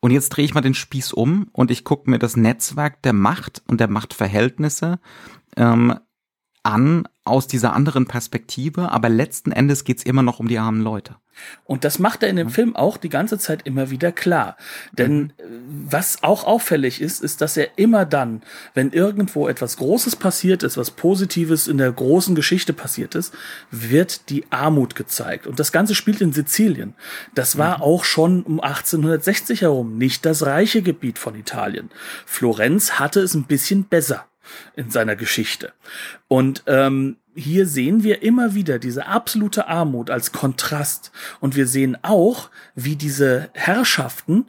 [0.00, 3.14] und jetzt drehe ich mal den Spieß um und ich gucke mir das Netzwerk der
[3.14, 4.98] Macht und der Machtverhältnisse
[5.56, 5.98] ähm,
[6.64, 11.16] an aus dieser anderen Perspektive, aber letzten Endes geht's immer noch um die armen Leute.
[11.64, 14.56] Und das macht er in dem Film auch die ganze Zeit immer wieder klar.
[14.92, 15.32] Denn mhm.
[15.38, 15.44] Äh,
[15.86, 20.76] was auch auffällig ist, ist, dass er immer dann, wenn irgendwo etwas Großes passiert ist,
[20.76, 23.34] was Positives in der großen Geschichte passiert ist,
[23.70, 25.46] wird die Armut gezeigt.
[25.46, 26.94] Und das Ganze spielt in Sizilien.
[27.34, 27.82] Das war mhm.
[27.82, 31.90] auch schon um 1860 herum nicht das reiche Gebiet von Italien.
[32.26, 34.26] Florenz hatte es ein bisschen besser
[34.76, 35.72] in seiner Geschichte.
[36.28, 41.10] Und ähm, hier sehen wir immer wieder diese absolute Armut als Kontrast.
[41.40, 44.46] Und wir sehen auch, wie diese Herrschaften,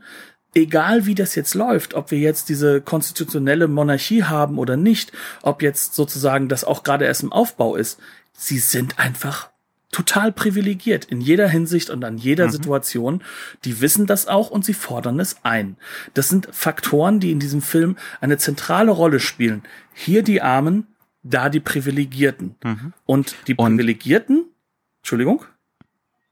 [0.53, 5.61] egal wie das jetzt läuft, ob wir jetzt diese konstitutionelle Monarchie haben oder nicht, ob
[5.61, 7.99] jetzt sozusagen das auch gerade erst im Aufbau ist,
[8.33, 9.49] sie sind einfach
[9.95, 12.51] total privilegiert in jeder Hinsicht und an jeder mhm.
[12.51, 13.23] Situation.
[13.63, 15.77] Die wissen das auch und sie fordern es ein.
[16.13, 19.63] Das sind Faktoren, die in diesem Film eine zentrale Rolle spielen.
[19.93, 20.87] Hier die Armen,
[21.23, 22.55] da die Privilegierten.
[22.61, 22.93] Mhm.
[23.05, 24.49] Und die Privilegierten, und
[24.97, 25.45] Entschuldigung?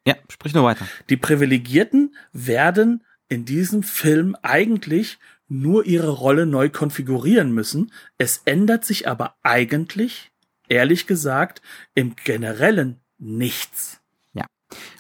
[0.06, 0.86] Ja, sprich nur weiter.
[1.10, 7.94] Die Privilegierten werden in diesem Film eigentlich nur ihre Rolle neu konfigurieren müssen.
[8.18, 10.32] Es ändert sich aber eigentlich,
[10.68, 11.62] ehrlich gesagt,
[11.96, 14.02] im generellen nichts.
[14.34, 14.46] Ja.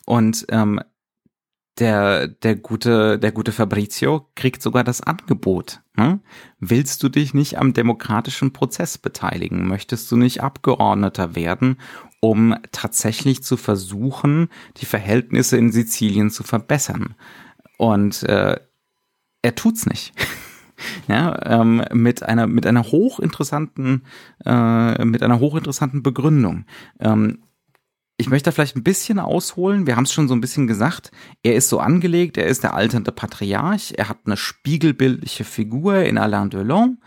[0.05, 0.79] Und ähm,
[1.79, 5.81] der, der gute, der gute Fabrizio kriegt sogar das Angebot.
[5.97, 6.19] Hm?
[6.59, 9.67] Willst du dich nicht am demokratischen Prozess beteiligen?
[9.67, 11.77] Möchtest du nicht Abgeordneter werden,
[12.19, 17.15] um tatsächlich zu versuchen, die Verhältnisse in Sizilien zu verbessern?
[17.77, 18.59] Und äh,
[19.41, 20.13] er tut's nicht.
[21.07, 24.03] ja, ähm, mit einer mit einer hochinteressanten
[24.45, 26.65] äh, mit einer hochinteressanten Begründung.
[26.99, 27.39] Ähm,
[28.17, 29.87] ich möchte da vielleicht ein bisschen ausholen.
[29.87, 31.11] Wir haben es schon so ein bisschen gesagt.
[31.41, 33.95] Er ist so angelegt, er ist der alternde Patriarch.
[33.97, 36.99] Er hat eine spiegelbildliche Figur in Alain Delon.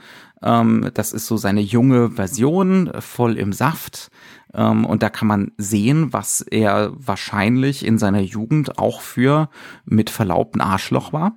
[0.43, 4.11] Ähm, das ist so seine junge Version, voll im Saft.
[4.53, 9.49] Ähm, und da kann man sehen, was er wahrscheinlich in seiner Jugend auch für
[9.85, 11.37] mit Verlaub ein Arschloch war.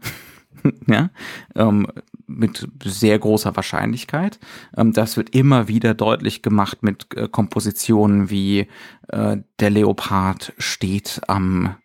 [0.87, 1.09] ja,
[1.55, 1.87] ähm,
[2.29, 4.39] mit sehr großer Wahrscheinlichkeit.
[4.77, 8.67] Ähm, das wird immer wieder deutlich gemacht mit äh, Kompositionen wie
[9.07, 11.75] äh, der Leopard steht am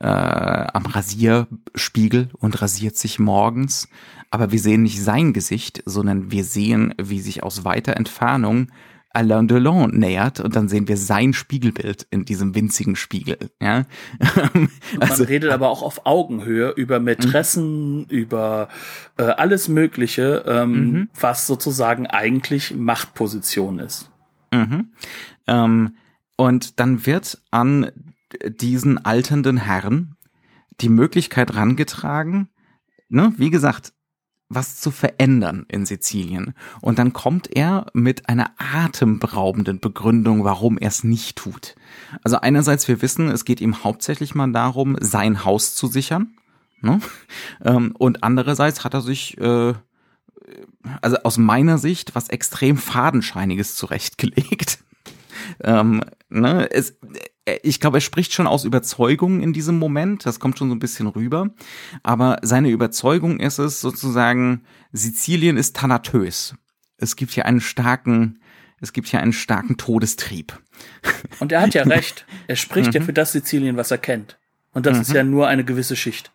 [0.00, 3.88] äh, am Rasierspiegel und rasiert sich morgens.
[4.30, 8.68] Aber wir sehen nicht sein Gesicht, sondern wir sehen, wie sich aus weiter Entfernung
[9.10, 13.38] Alain Delon nähert und dann sehen wir sein Spiegelbild in diesem winzigen Spiegel.
[13.60, 13.84] Ja?
[15.00, 18.06] also, Man redet aber auch auf Augenhöhe über Mätressen, mhm.
[18.08, 18.68] über
[19.16, 21.10] äh, alles Mögliche, ähm, mhm.
[21.18, 24.10] was sozusagen eigentlich Machtposition ist.
[24.52, 24.92] Mhm.
[25.46, 25.96] Ähm,
[26.36, 27.90] und dann wird an
[28.44, 30.16] diesen alternden Herrn
[30.80, 32.48] die Möglichkeit rangetragen,
[33.08, 33.92] ne, wie gesagt,
[34.48, 36.54] was zu verändern in Sizilien.
[36.80, 41.74] Und dann kommt er mit einer atemberaubenden Begründung, warum er es nicht tut.
[42.22, 46.34] Also einerseits, wir wissen, es geht ihm hauptsächlich mal darum, sein Haus zu sichern.
[46.80, 47.00] Ne?
[47.64, 49.74] Ähm, und andererseits hat er sich, äh,
[51.02, 54.78] also aus meiner Sicht, was extrem Fadenscheiniges zurechtgelegt.
[55.62, 56.70] Ähm, ne?
[56.70, 56.98] es,
[57.62, 60.26] ich glaube, er spricht schon aus Überzeugung in diesem Moment.
[60.26, 61.50] Das kommt schon so ein bisschen rüber.
[62.02, 66.54] Aber seine Überzeugung ist es sozusagen, Sizilien ist thanatös.
[66.96, 68.40] Es gibt hier einen starken,
[68.80, 70.58] es gibt hier einen starken Todestrieb.
[71.40, 72.26] Und er hat ja recht.
[72.46, 72.94] Er spricht mhm.
[72.94, 74.38] ja für das Sizilien, was er kennt.
[74.72, 75.02] Und das mhm.
[75.02, 76.32] ist ja nur eine gewisse Schicht.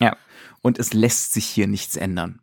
[0.00, 0.16] Ja.
[0.60, 2.40] Und es lässt sich hier nichts ändern.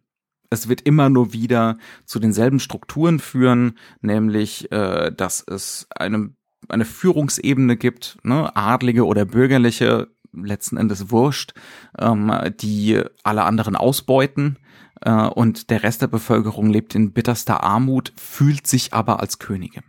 [0.56, 6.36] Es wird immer nur wieder zu denselben Strukturen führen, nämlich, äh, dass es einem
[6.68, 11.53] eine Führungsebene gibt, ne, adlige oder bürgerliche, letzten Endes wurscht,
[11.99, 14.58] ähm, die alle anderen ausbeuten
[15.01, 19.82] äh, und der Rest der Bevölkerung lebt in bitterster Armut, fühlt sich aber als Könige.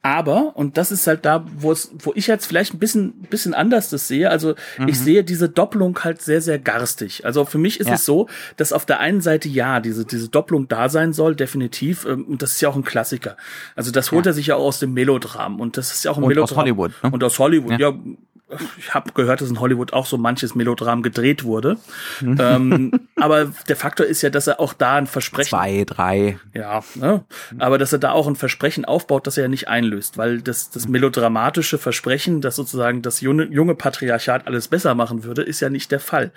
[0.00, 3.52] Aber, und das ist halt da, wo es, wo ich jetzt vielleicht ein bisschen, bisschen
[3.52, 4.30] anders das sehe.
[4.30, 4.88] Also mhm.
[4.88, 7.26] ich sehe diese Doppelung halt sehr, sehr garstig.
[7.26, 7.94] Also für mich ist ja.
[7.94, 12.04] es so, dass auf der einen Seite ja, diese, diese Doppelung da sein soll, definitiv.
[12.04, 13.36] Ähm, und das ist ja auch ein Klassiker.
[13.74, 14.30] Also das holt ja.
[14.30, 15.58] er sich ja auch aus dem Melodram.
[15.60, 16.58] Und das ist ja auch ein und Melodram.
[16.58, 16.92] Aus Hollywood.
[17.02, 17.10] Ne?
[17.10, 17.90] Und aus Hollywood, ja.
[17.90, 17.98] ja
[18.78, 21.76] ich habe gehört, dass in Hollywood auch so manches Melodram gedreht wurde.
[22.22, 25.50] ähm, aber der Faktor ist ja, dass er auch da ein Versprechen.
[25.50, 26.38] Zwei, drei.
[26.54, 27.24] Ja, ne?
[27.58, 30.70] aber dass er da auch ein Versprechen aufbaut, das er ja nicht einlöst, weil das,
[30.70, 35.68] das melodramatische Versprechen, dass sozusagen das junge, junge Patriarchat alles besser machen würde, ist ja
[35.68, 36.32] nicht der Fall.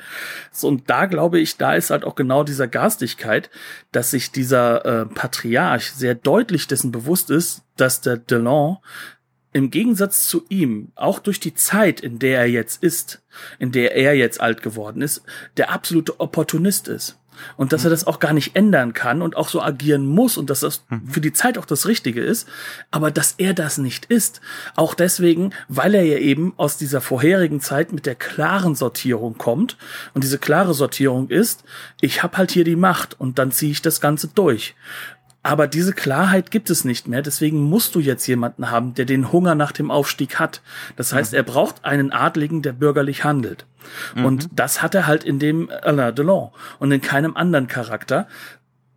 [0.52, 3.50] So, und da glaube ich, da ist halt auch genau dieser Garstigkeit,
[3.92, 8.78] dass sich dieser äh, Patriarch sehr deutlich dessen bewusst ist, dass der Delon
[9.54, 13.22] im Gegensatz zu ihm, auch durch die Zeit, in der er jetzt ist,
[13.60, 15.24] in der er jetzt alt geworden ist,
[15.58, 17.18] der absolute Opportunist ist.
[17.58, 17.88] Und dass mhm.
[17.88, 20.86] er das auch gar nicht ändern kann und auch so agieren muss und dass das
[20.90, 21.08] mhm.
[21.08, 22.48] für die Zeit auch das Richtige ist,
[22.92, 24.42] aber dass er das nicht ist.
[24.76, 29.78] Auch deswegen, weil er ja eben aus dieser vorherigen Zeit mit der klaren Sortierung kommt.
[30.14, 31.64] Und diese klare Sortierung ist,
[32.00, 34.76] ich habe halt hier die Macht und dann ziehe ich das Ganze durch.
[35.44, 37.24] Aber diese Klarheit gibt es nicht mehr.
[37.24, 40.62] Deswegen musst du jetzt jemanden haben, der den Hunger nach dem Aufstieg hat.
[40.98, 41.38] Das heißt, mhm.
[41.38, 43.66] er braucht einen Adligen, der bürgerlich handelt.
[44.16, 44.26] Mhm.
[44.26, 48.28] Und das hat er halt in dem Alain Delon und in keinem anderen Charakter.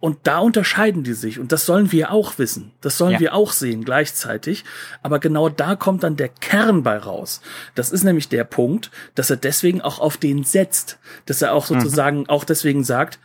[0.01, 1.39] Und da unterscheiden die sich.
[1.39, 2.73] Und das sollen wir auch wissen.
[2.83, 3.21] Das sollen ja.
[3.21, 4.65] wir auch sehen gleichzeitig.
[5.03, 7.41] Aber genau da kommt dann der Kern bei raus.
[7.75, 10.99] Das ist nämlich der Punkt, dass er deswegen auch auf den setzt.
[11.25, 11.81] Dass er auch mhm.
[11.81, 12.29] sozusagen mhm.
[12.29, 13.19] auch deswegen sagt,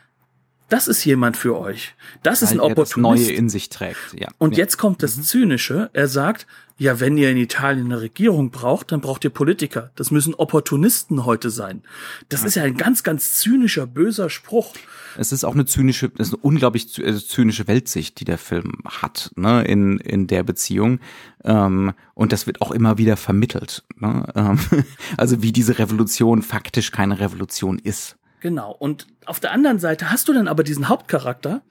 [0.69, 1.95] das ist jemand für euch.
[2.23, 3.21] Das ist ein Opportunist.
[3.21, 4.29] Das Neue in sich trägt, ja.
[4.37, 4.59] Und ja.
[4.59, 5.23] jetzt kommt das mhm.
[5.23, 5.89] Zynische.
[5.93, 6.47] Er sagt,
[6.79, 9.91] ja, wenn ihr in Italien eine Regierung braucht, dann braucht ihr Politiker.
[9.95, 11.83] Das müssen Opportunisten heute sein.
[12.29, 12.47] Das ja.
[12.47, 14.73] ist ja ein ganz, ganz zynischer, böser Spruch.
[15.17, 18.77] Es ist auch eine zynische, es ist eine unglaublich äh, zynische Weltsicht, die der Film
[18.85, 20.99] hat, ne, in, in der Beziehung.
[21.43, 23.83] Ähm, und das wird auch immer wieder vermittelt.
[23.97, 24.25] Ne?
[24.35, 24.59] Ähm,
[25.17, 28.18] also wie diese Revolution faktisch keine Revolution ist.
[28.39, 28.71] Genau.
[28.71, 31.61] Und auf der anderen Seite hast du dann aber diesen Hauptcharakter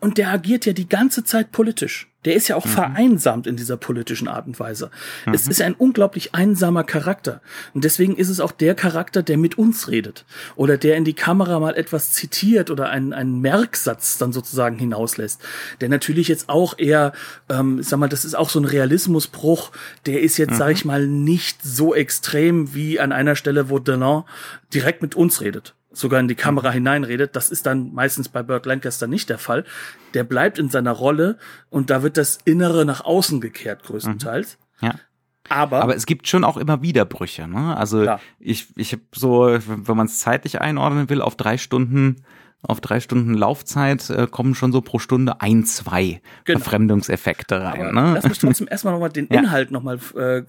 [0.00, 2.08] und der agiert ja die ganze Zeit politisch.
[2.24, 2.70] Der ist ja auch mhm.
[2.70, 4.90] vereinsamt in dieser politischen Art und Weise.
[5.24, 5.34] Mhm.
[5.34, 7.40] Es ist ein unglaublich einsamer Charakter.
[7.74, 10.24] Und deswegen ist es auch der Charakter, der mit uns redet.
[10.56, 15.40] Oder der in die Kamera mal etwas zitiert oder einen, einen Merksatz dann sozusagen hinauslässt.
[15.80, 17.12] Der natürlich jetzt auch eher,
[17.48, 19.70] ähm, ich sag mal, das ist auch so ein Realismusbruch.
[20.06, 20.56] Der ist jetzt, mhm.
[20.56, 24.24] sag ich mal, nicht so extrem wie an einer Stelle, wo Delon
[24.72, 27.34] direkt mit uns redet sogar in die Kamera hineinredet.
[27.34, 29.64] Das ist dann meistens bei Burt Lancaster nicht der Fall.
[30.14, 31.38] Der bleibt in seiner Rolle
[31.70, 34.58] und da wird das Innere nach außen gekehrt, größtenteils.
[34.80, 34.86] Mhm.
[34.88, 34.94] Ja.
[35.48, 37.48] Aber, aber es gibt schon auch immer Widerbrüche.
[37.48, 37.76] Ne?
[37.76, 38.20] Also klar.
[38.38, 42.16] ich, ich habe so, wenn man es zeitlich einordnen will, auf drei Stunden
[42.62, 46.58] auf drei Stunden Laufzeit äh, kommen schon so pro Stunde ein, zwei genau.
[46.58, 47.94] Verfremdungseffekte rein.
[47.94, 48.14] Ne?
[48.14, 49.72] Lass mich trotzdem erstmal nochmal den Inhalt ja.
[49.72, 50.42] nochmal äh,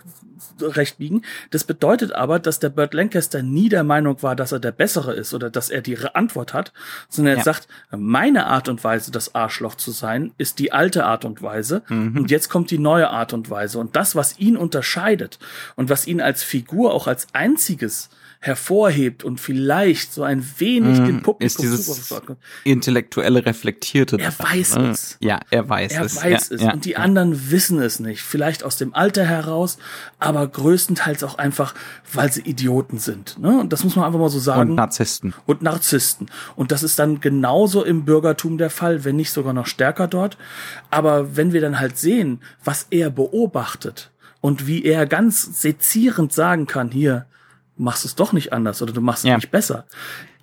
[0.59, 1.21] recht biegen.
[1.51, 5.13] Das bedeutet aber, dass der Burt Lancaster nie der Meinung war, dass er der Bessere
[5.13, 6.73] ist oder dass er die Antwort hat,
[7.09, 7.43] sondern er ja.
[7.43, 11.83] sagt, meine Art und Weise, das Arschloch zu sein, ist die alte Art und Weise
[11.89, 12.17] mhm.
[12.17, 13.77] und jetzt kommt die neue Art und Weise.
[13.77, 15.37] Und das, was ihn unterscheidet
[15.75, 18.09] und was ihn als Figur auch als einziges
[18.41, 22.21] hervorhebt und vielleicht so ein wenig mm, dem Publikum ist dieses
[22.63, 24.89] intellektuelle reflektierte er daran, weiß ne?
[24.91, 25.17] es.
[25.19, 26.15] Ja er weiß er es.
[26.15, 26.61] er weiß ja, es.
[26.61, 26.99] ja, und die ja.
[26.99, 28.21] anderen wissen es nicht.
[28.21, 29.77] Vielleicht aus dem Alter heraus
[30.19, 31.75] aber größtenteils auch einfach
[32.13, 33.59] weil sie Idioten sind ne?
[33.59, 34.69] Und das muss man einfach mal so sagen.
[34.69, 35.33] Und Narzissten.
[35.45, 36.31] Und Narzissten.
[36.55, 40.37] Und das ist dann genauso im Bürgertum der Fall wenn nicht sogar noch stärker dort.
[40.91, 46.67] Aber wenn wir dann halt sehen was er beobachtet und wie er ganz sezierend sagen
[46.67, 47.25] kann, hier,
[47.79, 49.35] machst es doch nicht anders oder du machst es ja.
[49.35, 49.85] nicht besser.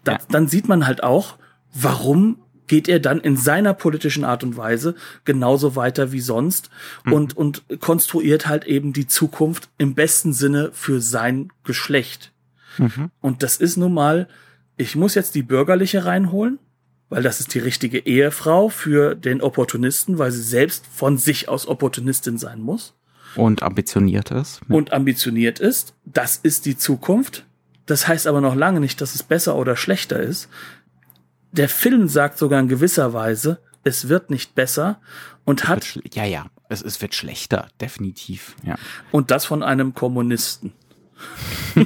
[0.04, 0.18] Da, ja.
[0.30, 1.36] Dann sieht man halt auch,
[1.72, 6.70] warum geht er dann in seiner politischen Art und Weise genauso weiter wie sonst
[7.04, 7.12] mhm.
[7.12, 12.32] und, und konstruiert halt eben die Zukunft im besten Sinne für sein Geschlecht.
[12.78, 13.10] Mhm.
[13.20, 14.28] Und das ist nun mal,
[14.76, 16.58] ich muss jetzt die bürgerliche reinholen,
[17.08, 21.68] weil das ist die richtige Ehefrau für den Opportunisten, weil sie selbst von sich aus
[21.68, 22.94] Opportunistin sein muss.
[23.36, 24.60] Und ambitioniert ist.
[24.68, 25.94] Und ambitioniert ist.
[26.04, 27.44] Das ist die Zukunft.
[27.86, 30.48] Das heißt aber noch lange nicht, dass es besser oder schlechter ist.
[31.52, 35.00] Der Film sagt sogar in gewisser Weise, es wird nicht besser
[35.44, 35.98] und hat.
[36.12, 38.56] Ja, ja, es, es wird schlechter, definitiv.
[38.64, 38.76] Ja.
[39.12, 40.72] Und das von einem Kommunisten.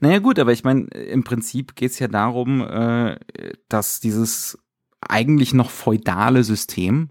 [0.00, 3.16] naja gut, aber ich meine, im Prinzip geht's ja darum, äh,
[3.68, 4.58] dass dieses
[5.00, 7.10] eigentlich noch feudale System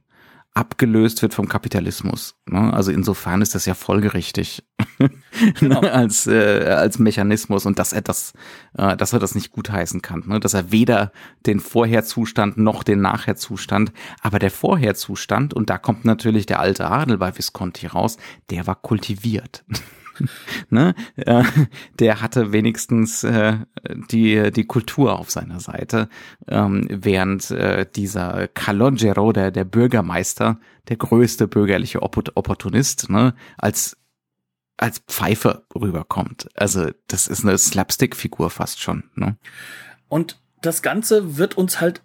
[0.53, 2.35] abgelöst wird vom Kapitalismus.
[2.45, 2.71] Ne?
[2.73, 4.63] Also insofern ist das ja folgerichtig
[5.59, 5.81] genau.
[5.81, 8.33] als äh, als Mechanismus und dass er das,
[8.77, 10.39] äh, dass er das nicht gutheißen kann, ne?
[10.39, 11.11] dass er weder
[11.47, 13.91] den Vorherzustand noch den Nachherzustand,
[14.21, 18.17] aber der Vorherzustand und da kommt natürlich der alte Adel bei Visconti raus,
[18.51, 19.63] der war kultiviert.
[20.69, 20.95] ne?
[21.15, 21.43] Äh,
[21.99, 23.57] der hatte wenigstens äh,
[24.11, 26.09] die, die Kultur auf seiner Seite,
[26.47, 30.59] ähm, während äh, dieser Calogero, der, der Bürgermeister,
[30.89, 33.97] der größte bürgerliche Opportunist, ne, als
[34.77, 36.49] als Pfeife rüberkommt.
[36.55, 39.03] Also das ist eine Slapstick-Figur fast schon.
[39.15, 39.37] Ne?
[40.09, 42.01] Und das Ganze wird uns halt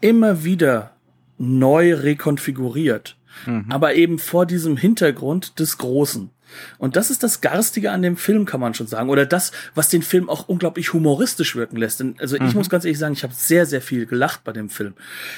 [0.00, 0.96] immer wieder
[1.38, 3.18] neu rekonfiguriert.
[3.46, 3.66] Mhm.
[3.70, 6.30] Aber eben vor diesem Hintergrund des Großen.
[6.78, 9.10] Und das ist das Garstige an dem Film, kann man schon sagen.
[9.10, 12.00] Oder das, was den Film auch unglaublich humoristisch wirken lässt.
[12.00, 12.46] Denn, also mhm.
[12.46, 14.94] ich muss ganz ehrlich sagen, ich habe sehr, sehr viel gelacht bei dem Film.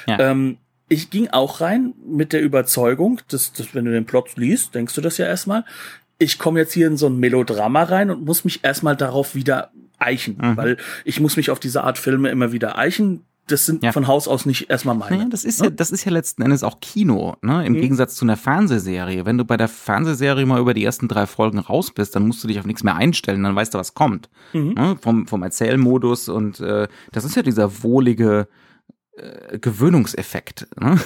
[0.06, 0.18] Ja.
[0.18, 0.58] Ähm,
[0.88, 4.94] ich ging auch rein mit der Überzeugung, dass, dass wenn du den Plot liest, denkst
[4.94, 5.64] du das ja erstmal,
[6.18, 9.70] ich komme jetzt hier in so ein Melodrama rein und muss mich erstmal darauf wieder
[9.98, 10.56] eichen, mhm.
[10.56, 13.92] weil ich muss mich auf diese Art Filme immer wieder eichen das sind ja.
[13.92, 15.16] von Haus aus nicht erstmal meine.
[15.16, 15.66] Naja, das ist ne?
[15.66, 17.64] ja, das ist ja letzten Endes auch Kino, ne?
[17.66, 17.80] Im mhm.
[17.80, 19.26] Gegensatz zu einer Fernsehserie.
[19.26, 22.42] Wenn du bei der Fernsehserie mal über die ersten drei Folgen raus bist, dann musst
[22.44, 24.28] du dich auf nichts mehr einstellen, dann weißt du, was kommt.
[24.52, 24.74] Mhm.
[24.74, 24.96] Ne?
[25.00, 28.48] Vom, vom Erzählmodus und äh, das ist ja dieser wohlige
[29.16, 30.98] äh, Gewöhnungseffekt, ne?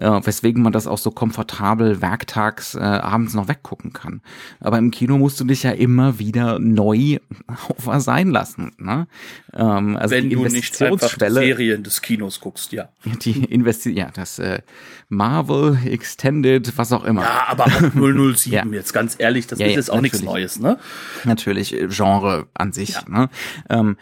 [0.00, 4.22] ja, weswegen man das auch so komfortabel werktags äh, abends noch weggucken kann.
[4.60, 8.72] Aber im Kino musst du dich ja immer wieder neu auf was sein lassen.
[8.78, 9.06] Ne?
[9.52, 12.88] Ähm, also Wenn du nicht einfach die Serien des Kinos guckst, ja.
[13.04, 14.62] Die Investi ja, das äh,
[15.08, 17.22] Marvel Extended, was auch immer.
[17.22, 18.64] Ja, aber auch 007 ja.
[18.72, 20.78] jetzt ganz ehrlich, das ja, ist jetzt auch nichts Neues, ne?
[21.24, 22.94] Natürlich äh, Genre an sich.
[22.94, 23.02] Ja.
[23.06, 23.28] Ne?
[23.68, 23.96] Ähm,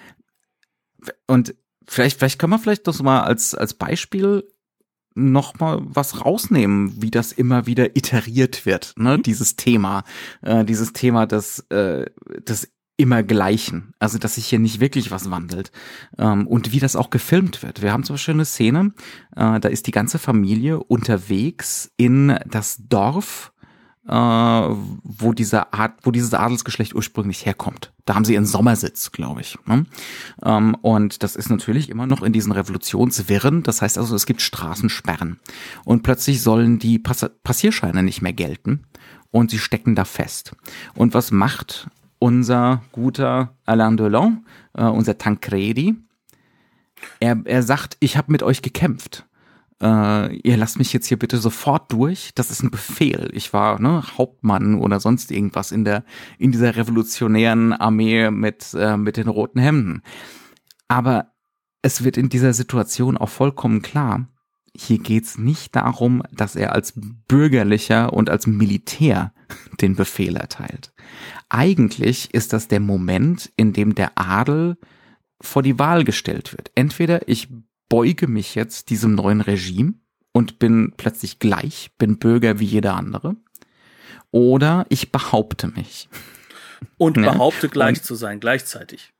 [1.26, 1.54] und
[1.88, 4.44] vielleicht, vielleicht können wir vielleicht das mal als, als Beispiel
[5.14, 9.18] noch mal was rausnehmen, wie das immer wieder iteriert wird, ne?
[9.18, 9.22] Mhm.
[9.24, 10.04] Dieses Thema,
[10.42, 12.06] äh, dieses Thema des, äh,
[12.40, 15.70] des immer Gleichen, also dass sich hier nicht wirklich was wandelt
[16.18, 17.80] ähm, und wie das auch gefilmt wird.
[17.80, 18.92] Wir haben zum Beispiel eine Szene,
[19.36, 23.52] äh, da ist die ganze Familie unterwegs in das Dorf
[24.08, 27.92] äh, wo dieser Art, wo dieses Adelsgeschlecht ursprünglich herkommt.
[28.06, 29.58] Da haben sie ihren Sommersitz, glaube ich.
[29.66, 29.84] Ne?
[30.42, 33.62] Ähm, und das ist natürlich immer noch in diesen Revolutionswirren.
[33.62, 35.38] Das heißt also, es gibt Straßensperren.
[35.84, 38.84] Und plötzlich sollen die Pass Passierscheine nicht mehr gelten.
[39.30, 40.56] Und sie stecken da fest.
[40.94, 41.88] Und was macht
[42.18, 45.96] unser guter Alain Delon, äh, unser Tancredi?
[47.20, 49.27] Er, er sagt, ich habe mit euch gekämpft
[49.82, 52.30] äh, ihr lasst mich jetzt hier bitte sofort durch.
[52.34, 53.30] Das ist ein Befehl.
[53.32, 56.04] Ich war ne, Hauptmann oder sonst irgendwas in der
[56.38, 60.02] in dieser revolutionären Armee mit äh, mit den roten Hemden.
[60.88, 61.32] Aber
[61.82, 64.28] es wird in dieser Situation auch vollkommen klar,
[64.76, 66.94] hier geht's nicht darum, dass er als
[67.26, 69.32] bürgerlicher und als Militär
[69.80, 70.92] den Befehl erteilt.
[71.48, 74.76] Eigentlich ist das der Moment, in dem der Adel
[75.40, 76.70] vor die Wahl gestellt wird.
[76.74, 77.48] Entweder ich
[77.88, 79.94] beuge mich jetzt diesem neuen Regime
[80.32, 83.36] und bin plötzlich gleich, bin Bürger wie jeder andere.
[84.30, 86.08] Oder ich behaupte mich.
[86.96, 89.12] Und behaupte gleich und, zu sein, gleichzeitig.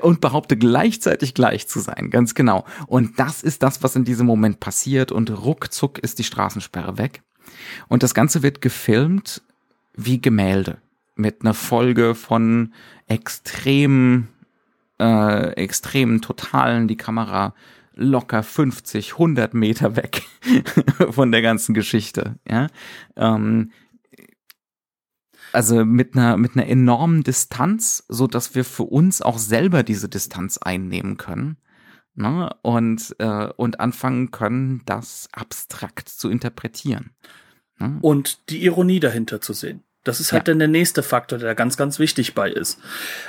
[0.00, 2.64] Und behaupte gleichzeitig gleich zu sein, ganz genau.
[2.86, 7.22] Und das ist das, was in diesem Moment passiert und ruckzuck ist die Straßensperre weg.
[7.88, 9.42] Und das Ganze wird gefilmt
[9.94, 10.78] wie Gemälde
[11.16, 12.72] mit einer Folge von
[13.08, 14.28] extremen,
[15.00, 16.88] äh, extremen Totalen.
[16.88, 17.54] Die Kamera
[17.94, 20.22] locker 50, 100 Meter weg
[21.10, 22.36] von der ganzen Geschichte.
[22.48, 22.68] Ja,
[23.16, 23.72] ähm,
[25.52, 30.08] also mit einer mit einer enormen Distanz, so dass wir für uns auch selber diese
[30.08, 31.58] Distanz einnehmen können
[32.14, 32.50] ne?
[32.62, 37.10] und äh, und anfangen können, das abstrakt zu interpretieren
[37.78, 37.98] ne?
[38.00, 39.82] und die Ironie dahinter zu sehen.
[40.04, 40.52] Das ist halt ja.
[40.52, 42.80] dann der nächste Faktor, der ganz, ganz wichtig bei ist.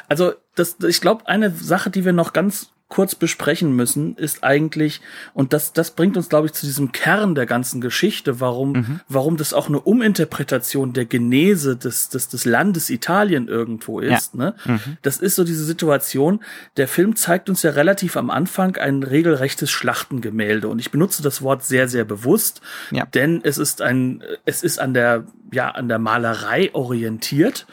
[0.09, 5.01] Also, das, ich glaube, eine Sache, die wir noch ganz kurz besprechen müssen, ist eigentlich,
[5.33, 8.99] und das, das bringt uns, glaube ich, zu diesem Kern der ganzen Geschichte, warum, mhm.
[9.07, 14.35] warum das auch eine Uminterpretation der Genese des, des, des Landes Italien irgendwo ist.
[14.35, 14.39] Ja.
[14.39, 14.55] Ne?
[14.65, 14.97] Mhm.
[15.01, 16.43] Das ist so diese Situation.
[16.77, 20.67] Der Film zeigt uns ja relativ am Anfang ein regelrechtes Schlachtengemälde.
[20.67, 22.61] Und ich benutze das Wort sehr, sehr bewusst,
[22.91, 23.05] ja.
[23.05, 27.65] denn es ist ein, es ist an der ja an der Malerei orientiert.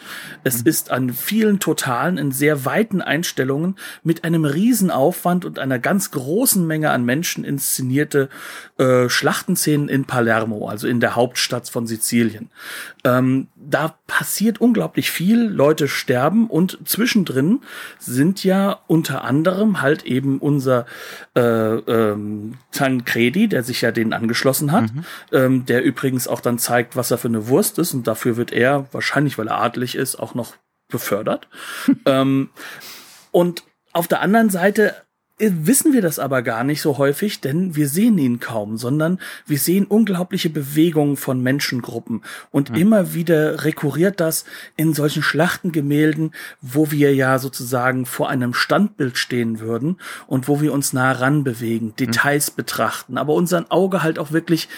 [0.44, 0.68] Es mhm.
[0.68, 4.44] ist an vielen Totalen in sehr weiten Einstellungen mit einem
[5.00, 8.28] Riesenaufwand und einer ganz großen Menge an Menschen inszenierte
[8.78, 12.50] äh, Schlachtenszenen in Palermo, also in der Hauptstadt von Sizilien.
[13.04, 17.60] Ähm, da passiert unglaublich viel, Leute sterben und zwischendrin
[17.98, 20.86] sind ja unter anderem halt eben unser
[21.34, 25.04] äh, ähm, Tancredi, der sich ja denen angeschlossen hat, mhm.
[25.32, 28.52] ähm, der übrigens auch dann zeigt, was er für eine Wurst ist und dafür wird
[28.52, 30.54] er, wahrscheinlich weil er adlig ist, auch noch
[30.88, 31.48] befördert.
[32.06, 32.50] ähm,
[33.32, 33.62] und
[33.92, 34.94] auf der anderen Seite
[35.40, 39.58] wissen wir das aber gar nicht so häufig, denn wir sehen ihn kaum, sondern wir
[39.58, 42.76] sehen unglaubliche Bewegungen von Menschengruppen und mhm.
[42.76, 44.44] immer wieder rekurriert das
[44.76, 50.72] in solchen Schlachtengemälden, wo wir ja sozusagen vor einem Standbild stehen würden und wo wir
[50.72, 52.56] uns nah ran bewegen, Details mhm.
[52.56, 54.68] betrachten, aber unser Auge halt auch wirklich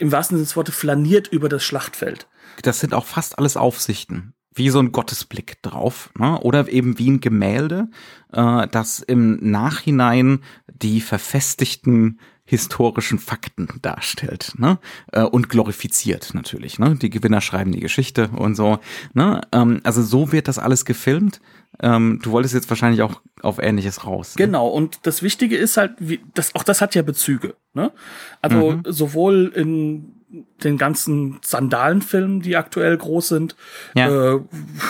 [0.00, 2.26] im wahrsten Sinne des Wortes flaniert über das Schlachtfeld.
[2.62, 6.38] Das sind auch fast alles Aufsichten wie so ein Gottesblick drauf, ne?
[6.40, 7.88] oder eben wie ein Gemälde,
[8.32, 14.78] äh, das im Nachhinein die verfestigten historischen Fakten darstellt ne?
[15.12, 16.78] äh, und glorifiziert natürlich.
[16.78, 16.96] Ne?
[16.96, 18.78] Die Gewinner schreiben die Geschichte und so.
[19.12, 19.42] Ne?
[19.52, 21.42] Ähm, also so wird das alles gefilmt.
[21.80, 24.34] Ähm, du wolltest jetzt wahrscheinlich auch auf Ähnliches raus.
[24.36, 24.46] Ne?
[24.46, 27.54] Genau, und das Wichtige ist halt, wie, das, auch das hat ja Bezüge.
[27.74, 27.92] Ne?
[28.40, 28.82] Also mhm.
[28.86, 30.17] sowohl in
[30.62, 33.56] den ganzen Sandalenfilmen, die aktuell groß sind.
[33.94, 34.34] Ja.
[34.34, 34.40] Äh,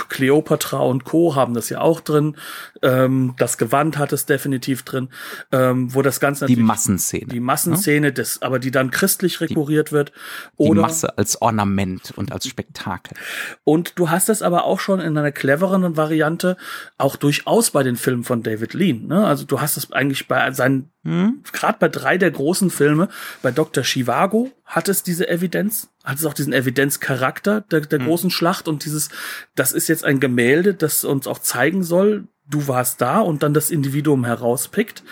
[0.09, 1.36] Cleopatra und Co.
[1.36, 2.36] haben das ja auch drin.
[2.83, 5.09] Ähm, das Gewand hat es definitiv drin.
[5.53, 7.26] Ähm, wo das Ganze Die Massenszene.
[7.26, 8.12] Die Massenszene, ne?
[8.12, 10.12] des, aber die dann christlich rekurriert die, wird.
[10.57, 13.16] Oder, die Masse als Ornament und als Spektakel.
[13.64, 16.57] Und du hast es aber auch schon in einer clevereren Variante
[16.97, 19.07] auch durchaus bei den Filmen von David Lean.
[19.07, 19.26] Ne?
[19.26, 21.43] Also du hast es eigentlich bei seinen hm?
[21.53, 23.09] Gerade bei drei der großen Filme,
[23.41, 23.83] bei Dr.
[23.83, 28.07] Chivago hat es diese Evidenz, hat es auch diesen Evidenzcharakter der, der hm.
[28.07, 29.09] großen Schlacht und dieses,
[29.55, 33.55] das ist jetzt ein Gemälde, das uns auch zeigen soll, du warst da und dann
[33.55, 35.03] das Individuum herauspickt.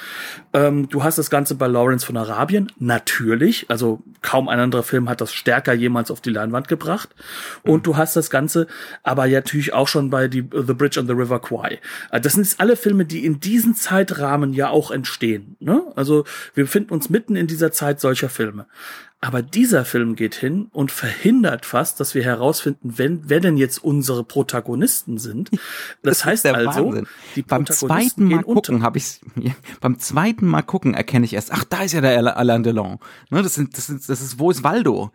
[0.52, 3.66] Ähm, du hast das Ganze bei Lawrence von Arabien, natürlich.
[3.68, 7.14] Also kaum ein anderer Film hat das stärker jemals auf die Leinwand gebracht.
[7.62, 7.82] Und mhm.
[7.82, 8.66] du hast das Ganze
[9.02, 11.78] aber ja natürlich auch schon bei die, The Bridge on the River Kwai.
[12.10, 15.56] Äh, das sind alle Filme, die in diesen Zeitrahmen ja auch entstehen.
[15.60, 15.82] Ne?
[15.94, 16.24] Also
[16.54, 18.66] wir befinden uns mitten in dieser Zeit solcher Filme.
[19.22, 23.82] Aber dieser Film geht hin und verhindert fast, dass wir herausfinden, wenn, wer denn jetzt
[23.82, 25.50] unsere Protagonisten sind.
[26.02, 27.06] Das, das heißt also, Wahnsinn.
[27.34, 31.52] die beim zweiten Mal gucken habe ich ja, beim zweiten Mal gucken erkenne ich erst,
[31.52, 32.98] ach, da ist ja der Alain Delon.
[33.30, 35.10] Ne, das sind, das sind, das ist, wo ist Waldo?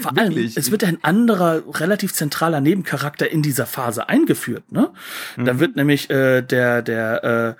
[0.00, 4.70] Vor allem, es wird ein anderer, relativ zentraler Nebencharakter in dieser Phase eingeführt.
[4.70, 4.90] Ne?
[5.36, 5.44] Mhm.
[5.44, 7.56] Da wird nämlich äh, der, der,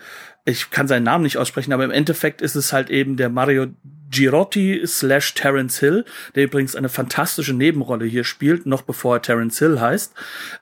[0.47, 3.31] äh, ich kann seinen Namen nicht aussprechen, aber im Endeffekt ist es halt eben der
[3.31, 3.67] Mario
[4.11, 6.05] Girotti slash Terence Hill,
[6.35, 10.15] der übrigens eine fantastische Nebenrolle hier spielt, noch bevor er Terence Hill heißt,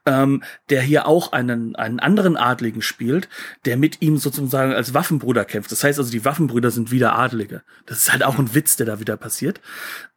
[0.04, 3.28] ähm, der hier auch einen, einen anderen Adligen spielt,
[3.64, 5.72] der mit ihm sozusagen als Waffenbruder kämpft.
[5.72, 7.62] Das heißt also, die Waffenbrüder sind wieder Adlige.
[7.86, 9.60] Das ist halt auch ein Witz, der da wieder passiert.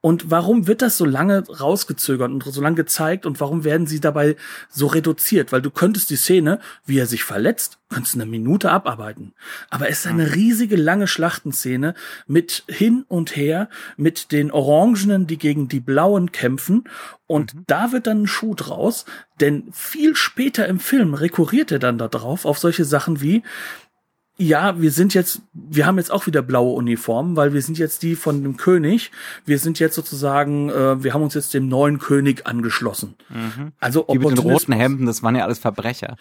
[0.02, 4.00] Und warum wird das so lange rausgezögert und so lange gezeigt und warum werden sie
[4.00, 4.38] dabei
[4.70, 5.52] so reduziert?
[5.52, 9.34] Weil du könntest die Szene, wie er sich verletzt, könntest eine Minute abarbeiten.
[9.70, 11.96] Aber es ist eine riesige lange Schlachtenszene
[12.28, 16.86] mit hin und her, mit den Orangenen, die gegen die Blauen kämpfen.
[17.28, 17.64] Und mhm.
[17.68, 19.06] da wird dann ein Schuh draus,
[19.40, 23.44] denn viel später im Film rekurriert er dann darauf, auf solche Sachen wie,
[24.42, 28.04] ja, wir sind jetzt, wir haben jetzt auch wieder blaue Uniformen, weil wir sind jetzt
[28.04, 29.12] die von dem König.
[29.46, 33.16] Wir sind jetzt sozusagen, äh, wir haben uns jetzt dem neuen König angeschlossen.
[33.28, 33.74] Mhm.
[33.82, 36.16] Also die mit den roten Hemden, das waren ja alles Verbrecher.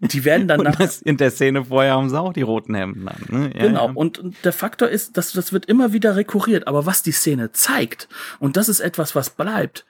[0.00, 3.22] Die werden dann nach in der Szene vorher haben sie auch die roten Hemden an.
[3.28, 3.50] Ne?
[3.54, 3.88] Ja, genau.
[3.88, 3.92] Ja.
[3.94, 6.66] Und der Faktor ist, dass das wird immer wieder rekurriert.
[6.66, 8.08] Aber was die Szene zeigt
[8.40, 9.84] und das ist etwas, was bleibt,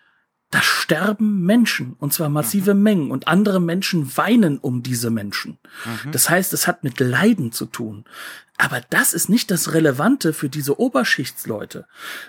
[0.51, 2.83] da sterben Menschen und zwar massive mhm.
[2.83, 5.59] Mengen und andere Menschen weinen um diese Menschen.
[5.85, 6.13] Mhm.
[6.13, 8.05] Das heißt, es hat mit Leiden zu tun.
[8.57, 11.87] Aber das ist nicht das Relevante für diese Oberschichtsleute.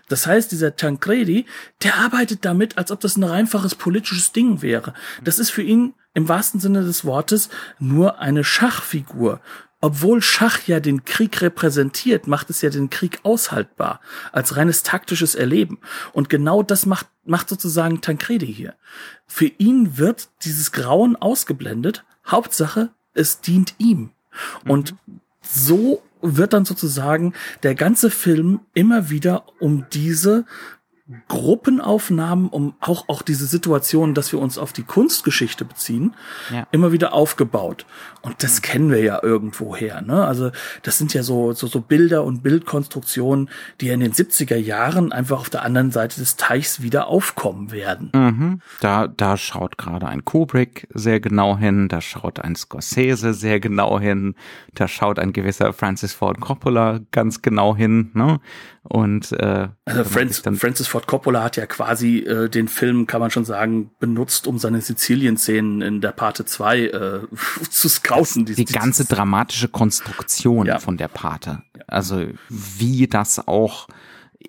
[0.10, 1.46] Das heißt, dieser Tancredi,
[1.82, 4.94] der arbeitet damit, als ob das ein einfaches politisches Ding wäre.
[5.24, 7.50] Das ist für ihn im wahrsten Sinne des Wortes
[7.80, 9.42] nur eine Schachfigur
[9.82, 14.02] obwohl Schach ja den Krieg repräsentiert, macht es ja den Krieg aushaltbar,
[14.32, 15.80] als reines taktisches Erleben.
[16.12, 18.76] Und genau das macht, macht sozusagen Tancredi hier.
[19.26, 22.04] Für ihn wird dieses Grauen ausgeblendet.
[22.28, 24.12] Hauptsache, es dient ihm.
[24.66, 25.22] Und mhm.
[25.42, 30.46] so wird dann sozusagen der ganze Film immer wieder um diese
[31.28, 36.16] Gruppenaufnahmen, um auch, auch diese Situation, dass wir uns auf die Kunstgeschichte beziehen,
[36.54, 36.68] ja.
[36.72, 37.86] immer wieder aufgebaut.
[38.22, 40.02] Und das kennen wir ja irgendwo her.
[40.02, 40.24] Ne?
[40.26, 40.52] Also
[40.84, 43.50] das sind ja so, so, so Bilder und Bildkonstruktionen,
[43.82, 47.72] die ja in den 70er Jahren einfach auf der anderen Seite des Teichs wieder aufkommen
[47.72, 48.12] werden.
[48.14, 48.62] Mhm.
[48.82, 54.00] Da, da schaut gerade ein Kubrick sehr genau hin, da schaut ein Scorsese sehr genau
[54.00, 54.36] hin,
[54.76, 58.12] da schaut ein gewisser Francis Ford Coppola ganz genau hin.
[58.14, 58.40] Ne?
[58.84, 63.32] Und äh, also Francis, Francis Ford Coppola hat ja quasi äh, den Film, kann man
[63.32, 67.20] schon sagen, benutzt, um seine Sizilien-Szenen in der Pate 2 äh,
[67.70, 68.46] zu scouten.
[68.46, 70.80] Die, die ganze dramatische Konstruktion ja.
[70.80, 71.64] von der Pate.
[71.88, 73.88] Also wie das auch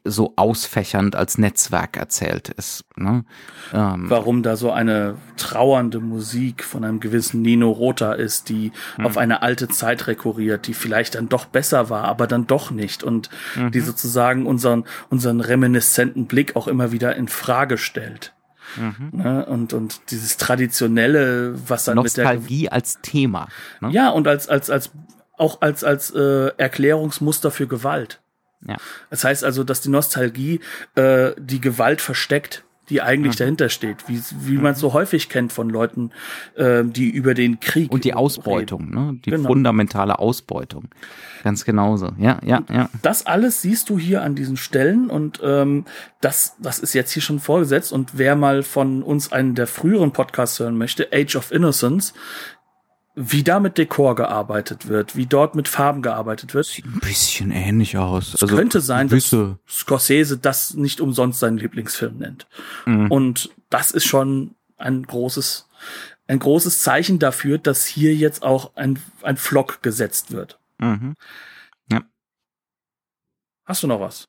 [0.04, 2.84] so ausfächernd als Netzwerk erzählt ist.
[2.96, 3.24] Ne?
[3.72, 9.06] Ähm, Warum da so eine trauernde Musik von einem gewissen Nino Rota ist, die mhm.
[9.06, 13.02] auf eine alte Zeit rekurriert, die vielleicht dann doch besser war, aber dann doch nicht
[13.02, 13.72] und mhm.
[13.72, 18.32] die sozusagen unseren, unseren reminiszenten Blick auch immer wieder in Frage stellt.
[18.76, 19.10] Mhm.
[19.12, 19.44] Ne?
[19.46, 23.48] Und, und dieses traditionelle, was dann Nostalgie mit der als Thema.
[23.80, 23.90] Ne?
[23.90, 24.92] Ja, und als, als, als,
[25.36, 28.20] auch als, als äh, Erklärungsmuster für Gewalt.
[28.66, 28.76] Ja.
[29.08, 30.60] Das heißt also, dass die Nostalgie
[30.94, 33.38] äh, die Gewalt versteckt, die eigentlich mhm.
[33.38, 34.62] dahinter steht, wie, wie mhm.
[34.62, 36.10] man es so häufig kennt von Leuten,
[36.56, 38.94] äh, die über den Krieg und die Ausbeutung, reden.
[38.94, 39.18] ne?
[39.24, 39.48] die genau.
[39.48, 40.88] fundamentale Ausbeutung,
[41.44, 42.90] ganz genauso, ja, ja, ja.
[43.00, 45.84] Das alles siehst du hier an diesen Stellen und ähm,
[46.20, 50.12] das, das ist jetzt hier schon vorgesetzt und wer mal von uns einen der früheren
[50.12, 52.12] Podcasts hören möchte, Age of Innocence,
[53.22, 56.64] wie da mit Dekor gearbeitet wird, wie dort mit Farben gearbeitet wird.
[56.64, 58.34] Sieht ein bisschen ähnlich aus.
[58.34, 59.36] Es also könnte sein, dass
[59.68, 62.46] Scorsese das nicht umsonst seinen Lieblingsfilm nennt.
[62.86, 63.10] Mhm.
[63.10, 65.68] Und das ist schon ein großes,
[66.28, 70.58] ein großes Zeichen dafür, dass hier jetzt auch ein, ein Flock gesetzt wird.
[70.78, 71.14] Mhm.
[71.90, 72.02] Ja.
[73.66, 74.28] Hast du noch was?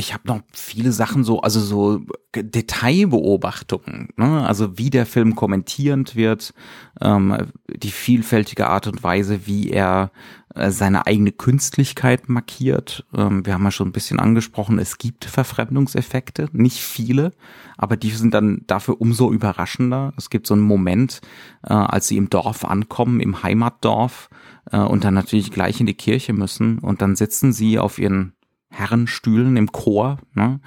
[0.00, 2.00] Ich habe noch viele Sachen so, also so
[2.34, 4.46] Detailbeobachtungen, ne?
[4.46, 6.54] also wie der Film kommentierend wird,
[7.02, 7.36] ähm,
[7.68, 10.10] die vielfältige Art und Weise, wie er
[10.54, 13.04] äh, seine eigene Künstlichkeit markiert.
[13.14, 17.32] Ähm, wir haben ja schon ein bisschen angesprochen, es gibt Verfremdungseffekte, nicht viele,
[17.76, 20.14] aber die sind dann dafür umso überraschender.
[20.16, 21.20] Es gibt so einen Moment,
[21.62, 24.30] äh, als sie im Dorf ankommen, im Heimatdorf,
[24.72, 28.32] äh, und dann natürlich gleich in die Kirche müssen und dann sitzen sie auf ihren
[28.70, 30.60] Herrenstühlen im Chor, ne?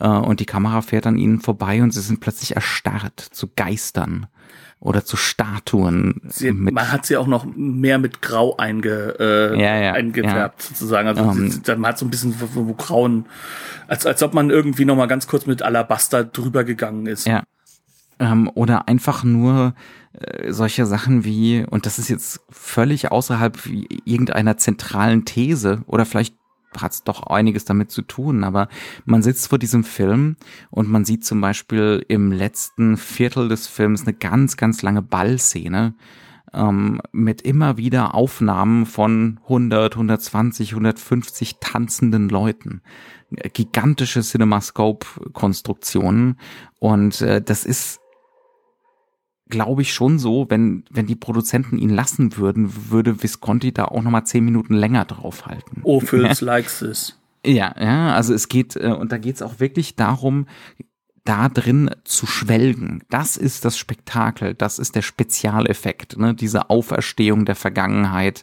[0.00, 4.26] Äh, und die Kamera fährt an ihnen vorbei und sie sind plötzlich erstarrt zu Geistern
[4.80, 6.20] oder zu Statuen.
[6.28, 10.68] Sie, man hat sie auch noch mehr mit Grau einge, äh, ja, ja, eingefärbt, ja.
[10.68, 11.06] sozusagen.
[11.06, 11.80] Also um, ähm.
[11.80, 13.26] man hat so ein bisschen so, so grauen,
[13.86, 17.28] als, als ob man irgendwie noch mal ganz kurz mit Alabaster drüber gegangen ist.
[17.28, 17.44] Ja.
[18.18, 19.74] Ähm, oder einfach nur
[20.14, 23.56] äh, solche Sachen wie, und das ist jetzt völlig außerhalb
[24.04, 26.34] irgendeiner zentralen These oder vielleicht
[26.80, 28.68] hat es doch einiges damit zu tun, aber
[29.04, 30.36] man sitzt vor diesem Film
[30.70, 35.94] und man sieht zum Beispiel im letzten Viertel des Films eine ganz, ganz lange Ballszene
[36.52, 42.82] ähm, mit immer wieder Aufnahmen von 100, 120, 150 tanzenden Leuten.
[43.54, 46.38] Gigantische Cinemascope-Konstruktionen
[46.78, 48.01] und äh, das ist
[49.52, 54.02] glaube ich schon so, wenn, wenn die Produzenten ihn lassen würden, würde Visconti da auch
[54.02, 55.82] nochmal zehn Minuten länger draufhalten.
[55.84, 56.46] Oh, Phils ja.
[56.46, 57.18] likes this.
[57.44, 60.46] Ja, ja, also es geht, äh, und da geht es auch wirklich darum,
[61.24, 63.04] da drin zu schwelgen.
[63.08, 66.34] Das ist das Spektakel, das ist der Spezialeffekt, ne?
[66.34, 68.42] diese Auferstehung der Vergangenheit,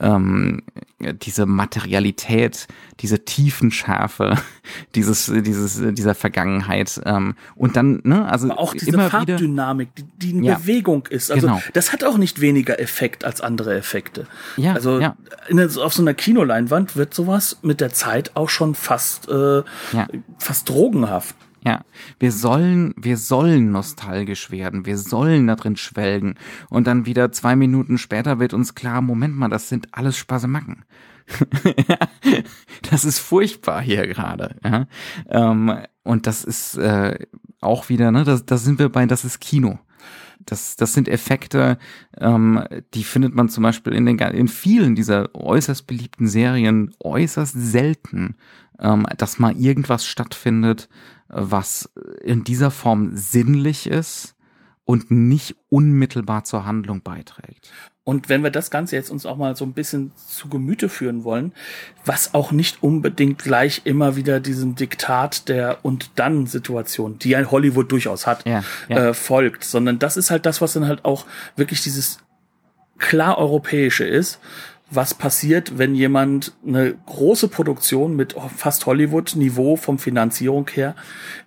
[0.00, 0.62] ähm,
[0.98, 2.66] diese Materialität,
[3.00, 4.36] diese Tiefenschärfe
[4.96, 10.04] dieses, dieses, dieser Vergangenheit ähm, und dann, ne, also Aber auch diese immer Farbdynamik, die,
[10.16, 11.30] die in ja, Bewegung ist.
[11.30, 11.62] Also genau.
[11.74, 14.26] das hat auch nicht weniger Effekt als andere Effekte.
[14.56, 15.16] Ja, also ja.
[15.48, 19.62] In, auf so einer Kinoleinwand wird sowas mit der Zeit auch schon fast, äh,
[19.92, 20.08] ja.
[20.38, 21.36] fast drogenhaft.
[21.66, 21.84] Ja,
[22.20, 26.36] wir sollen, wir sollen nostalgisch werden, wir sollen da drin schwelgen.
[26.70, 30.84] Und dann wieder zwei Minuten später wird uns klar, Moment mal, das sind alles Spasemacken.
[32.88, 34.54] das ist furchtbar hier gerade.
[34.62, 34.86] Ja?
[35.28, 37.18] Ähm, und das ist äh,
[37.60, 39.80] auch wieder, ne, da, da sind wir bei, das ist Kino.
[40.38, 41.78] Das, das sind Effekte,
[42.16, 42.62] ähm,
[42.94, 48.36] die findet man zum Beispiel in, den, in vielen dieser äußerst beliebten Serien äußerst selten,
[48.78, 50.88] ähm, dass mal irgendwas stattfindet,
[51.28, 51.90] was
[52.22, 54.34] in dieser Form sinnlich ist
[54.84, 57.72] und nicht unmittelbar zur Handlung beiträgt.
[58.04, 61.24] Und wenn wir das Ganze jetzt uns auch mal so ein bisschen zu Gemüte führen
[61.24, 61.52] wollen,
[62.04, 67.50] was auch nicht unbedingt gleich immer wieder diesem Diktat der und dann Situation, die ein
[67.50, 69.08] Hollywood durchaus hat, ja, ja.
[69.08, 72.20] Äh, folgt, sondern das ist halt das, was dann halt auch wirklich dieses
[72.96, 74.38] klar europäische ist,
[74.88, 80.94] was passiert, wenn jemand eine große Produktion mit fast Hollywood-Niveau vom Finanzierung her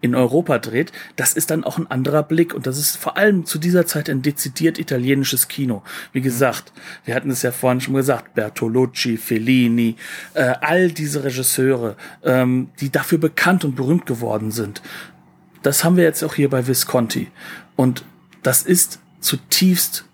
[0.01, 0.91] in Europa dreht.
[1.15, 4.09] Das ist dann auch ein anderer Blick und das ist vor allem zu dieser Zeit
[4.09, 5.83] ein dezidiert italienisches Kino.
[6.11, 6.73] Wie gesagt,
[7.05, 9.95] wir hatten es ja vorhin schon gesagt, Bertolucci, Fellini,
[10.33, 14.81] äh, all diese Regisseure, ähm, die dafür bekannt und berühmt geworden sind.
[15.63, 17.29] Das haben wir jetzt auch hier bei Visconti.
[17.77, 18.03] Und
[18.43, 20.05] das ist zutiefst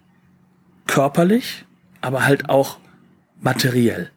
[0.85, 1.65] körperlich,
[2.01, 2.77] aber halt auch
[3.45, 4.11] materiell.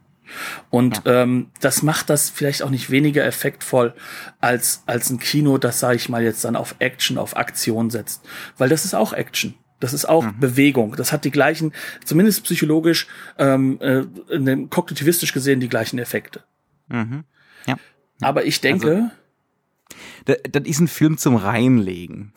[0.70, 1.22] Und ja.
[1.22, 3.95] ähm, das macht das vielleicht auch nicht weniger effektvoll
[4.41, 8.26] als, als ein Kino, das, sage ich mal, jetzt dann auf Action, auf Aktion setzt.
[8.59, 9.55] Weil das ist auch Action.
[9.81, 10.41] Das ist auch mhm.
[10.41, 10.97] Bewegung.
[10.97, 11.72] Das hat die gleichen,
[12.05, 13.07] zumindest psychologisch,
[13.39, 16.43] ähm, äh, kognitivistisch gesehen, die gleichen Effekte.
[16.89, 17.24] Mhm.
[17.66, 17.76] Ja.
[18.20, 18.89] Aber ich denke.
[18.89, 19.11] Also,
[20.24, 22.33] das, das ist ein Film zum Reinlegen.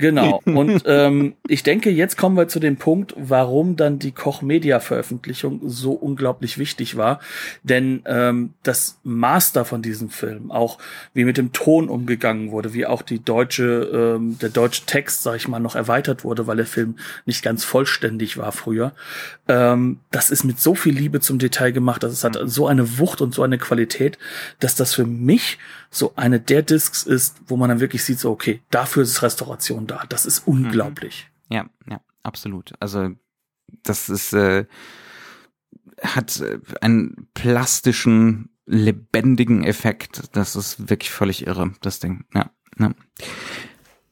[0.00, 0.40] Genau.
[0.46, 5.92] Und ähm, ich denke, jetzt kommen wir zu dem Punkt, warum dann die Koch-Media-Veröffentlichung so
[5.92, 7.20] unglaublich wichtig war.
[7.62, 10.78] Denn ähm, das Master von diesem Film, auch
[11.12, 15.36] wie mit dem Ton umgegangen wurde, wie auch die deutsche, ähm, der deutsche Text, sag
[15.36, 16.96] ich mal, noch erweitert wurde, weil der Film
[17.26, 18.92] nicht ganz vollständig war früher.
[19.50, 22.98] Ähm, das ist mit so viel Liebe zum Detail gemacht, dass es hat so eine
[22.98, 24.16] Wucht und so eine Qualität,
[24.60, 25.58] dass das für mich
[25.90, 29.88] so eine der Discs ist, wo man dann wirklich sieht, so okay, dafür ist Restauration
[29.88, 30.04] da.
[30.08, 31.28] Das ist unglaublich.
[31.48, 31.56] Mhm.
[31.56, 32.74] Ja, ja, absolut.
[32.78, 33.10] Also
[33.82, 34.66] das ist äh,
[36.00, 40.30] hat äh, einen plastischen, lebendigen Effekt.
[40.30, 42.24] Das ist wirklich völlig irre, das Ding.
[42.32, 42.94] Ja, ja.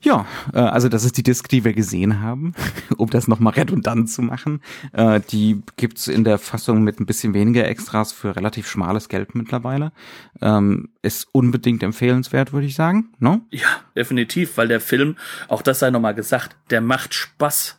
[0.00, 2.54] Ja, äh, also das ist die Disc, die wir gesehen haben,
[2.96, 4.60] um das nochmal redundant zu machen.
[4.92, 9.34] Äh, die gibt's in der Fassung mit ein bisschen weniger Extras für relativ schmales Geld
[9.34, 9.92] mittlerweile.
[10.40, 13.12] Ähm, ist unbedingt empfehlenswert, würde ich sagen.
[13.18, 13.40] No?
[13.50, 15.16] Ja, definitiv, weil der Film,
[15.48, 17.78] auch das sei nochmal gesagt, der macht Spaß.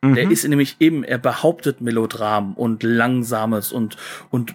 [0.00, 0.14] Mhm.
[0.14, 3.96] Der ist nämlich eben, er behauptet Melodram und langsames und,
[4.30, 4.54] und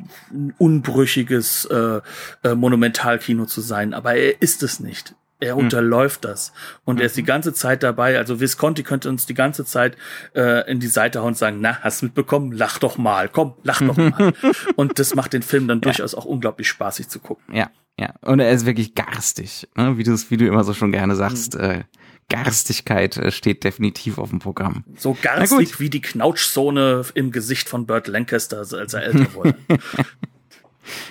[0.58, 2.01] unbrüchiges äh,
[2.43, 5.16] äh, Monumentalkino zu sein, aber er ist es nicht.
[5.39, 5.65] Er hm.
[5.65, 6.53] unterläuft das.
[6.86, 7.27] Und er ist die mhm.
[7.27, 8.17] ganze Zeit dabei.
[8.17, 9.97] Also Visconti könnte uns die ganze Zeit
[10.33, 12.51] äh, in die Seite hauen und sagen, na, hast du mitbekommen?
[12.51, 13.27] Lach doch mal.
[13.27, 14.33] Komm, lach doch mal.
[14.75, 15.83] und das macht den Film dann ja.
[15.83, 17.53] durchaus auch unglaublich spaßig zu gucken.
[17.53, 17.69] Ja,
[17.99, 18.13] ja.
[18.21, 19.97] Und er ist wirklich garstig, ne?
[19.97, 21.55] wie, du wie du immer so schon gerne sagst.
[21.55, 21.61] Mhm.
[21.61, 21.83] Äh,
[22.29, 24.83] Garstigkeit äh, steht definitiv auf dem Programm.
[24.97, 29.55] So garstig wie die Knautschzone im Gesicht von Burt Lancaster, als er älter wurde.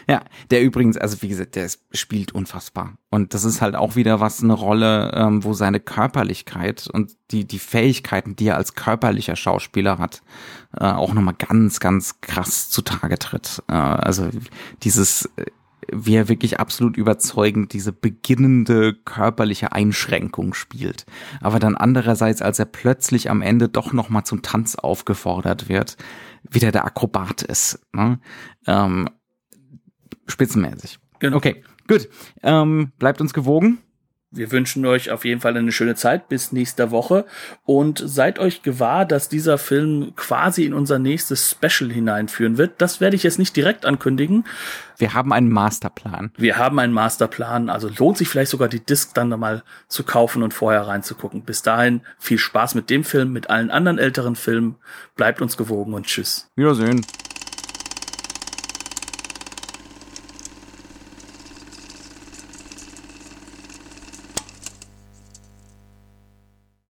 [0.09, 2.95] Ja, der übrigens, also wie gesagt, der spielt unfassbar.
[3.11, 7.47] Und das ist halt auch wieder was, eine Rolle, ähm, wo seine Körperlichkeit und die,
[7.47, 10.23] die Fähigkeiten, die er als körperlicher Schauspieler hat,
[10.77, 13.63] äh, auch nochmal ganz, ganz krass zutage tritt.
[13.69, 14.29] Äh, also
[14.83, 15.29] dieses,
[15.93, 21.07] wie er wirklich absolut überzeugend diese beginnende körperliche Einschränkung spielt.
[21.41, 25.97] Aber dann andererseits, als er plötzlich am Ende doch nochmal zum Tanz aufgefordert wird,
[26.49, 27.81] wieder der Akrobat ist.
[27.93, 28.19] Ne?
[28.67, 29.09] Ähm,
[30.27, 30.99] spitzenmäßig.
[31.19, 31.37] Genau.
[31.37, 32.09] Okay, gut.
[32.43, 33.79] Ähm, bleibt uns gewogen.
[34.37, 37.25] Wir wünschen euch auf jeden Fall eine schöne Zeit bis nächste Woche
[37.65, 42.83] und seid euch gewahr, dass dieser Film quasi in unser nächstes Special hineinführen wird.
[42.83, 44.45] Das werde ich jetzt nicht direkt ankündigen.
[44.99, 46.33] Wir haben einen Masterplan.
[46.37, 50.43] Wir haben einen Masterplan, also lohnt sich vielleicht sogar die Disc dann mal zu kaufen
[50.43, 51.43] und vorher reinzugucken.
[51.43, 54.77] Bis dahin viel Spaß mit dem Film, mit allen anderen älteren Filmen.
[55.15, 56.51] Bleibt uns gewogen und tschüss.
[56.57, 57.07] Wiedersehen.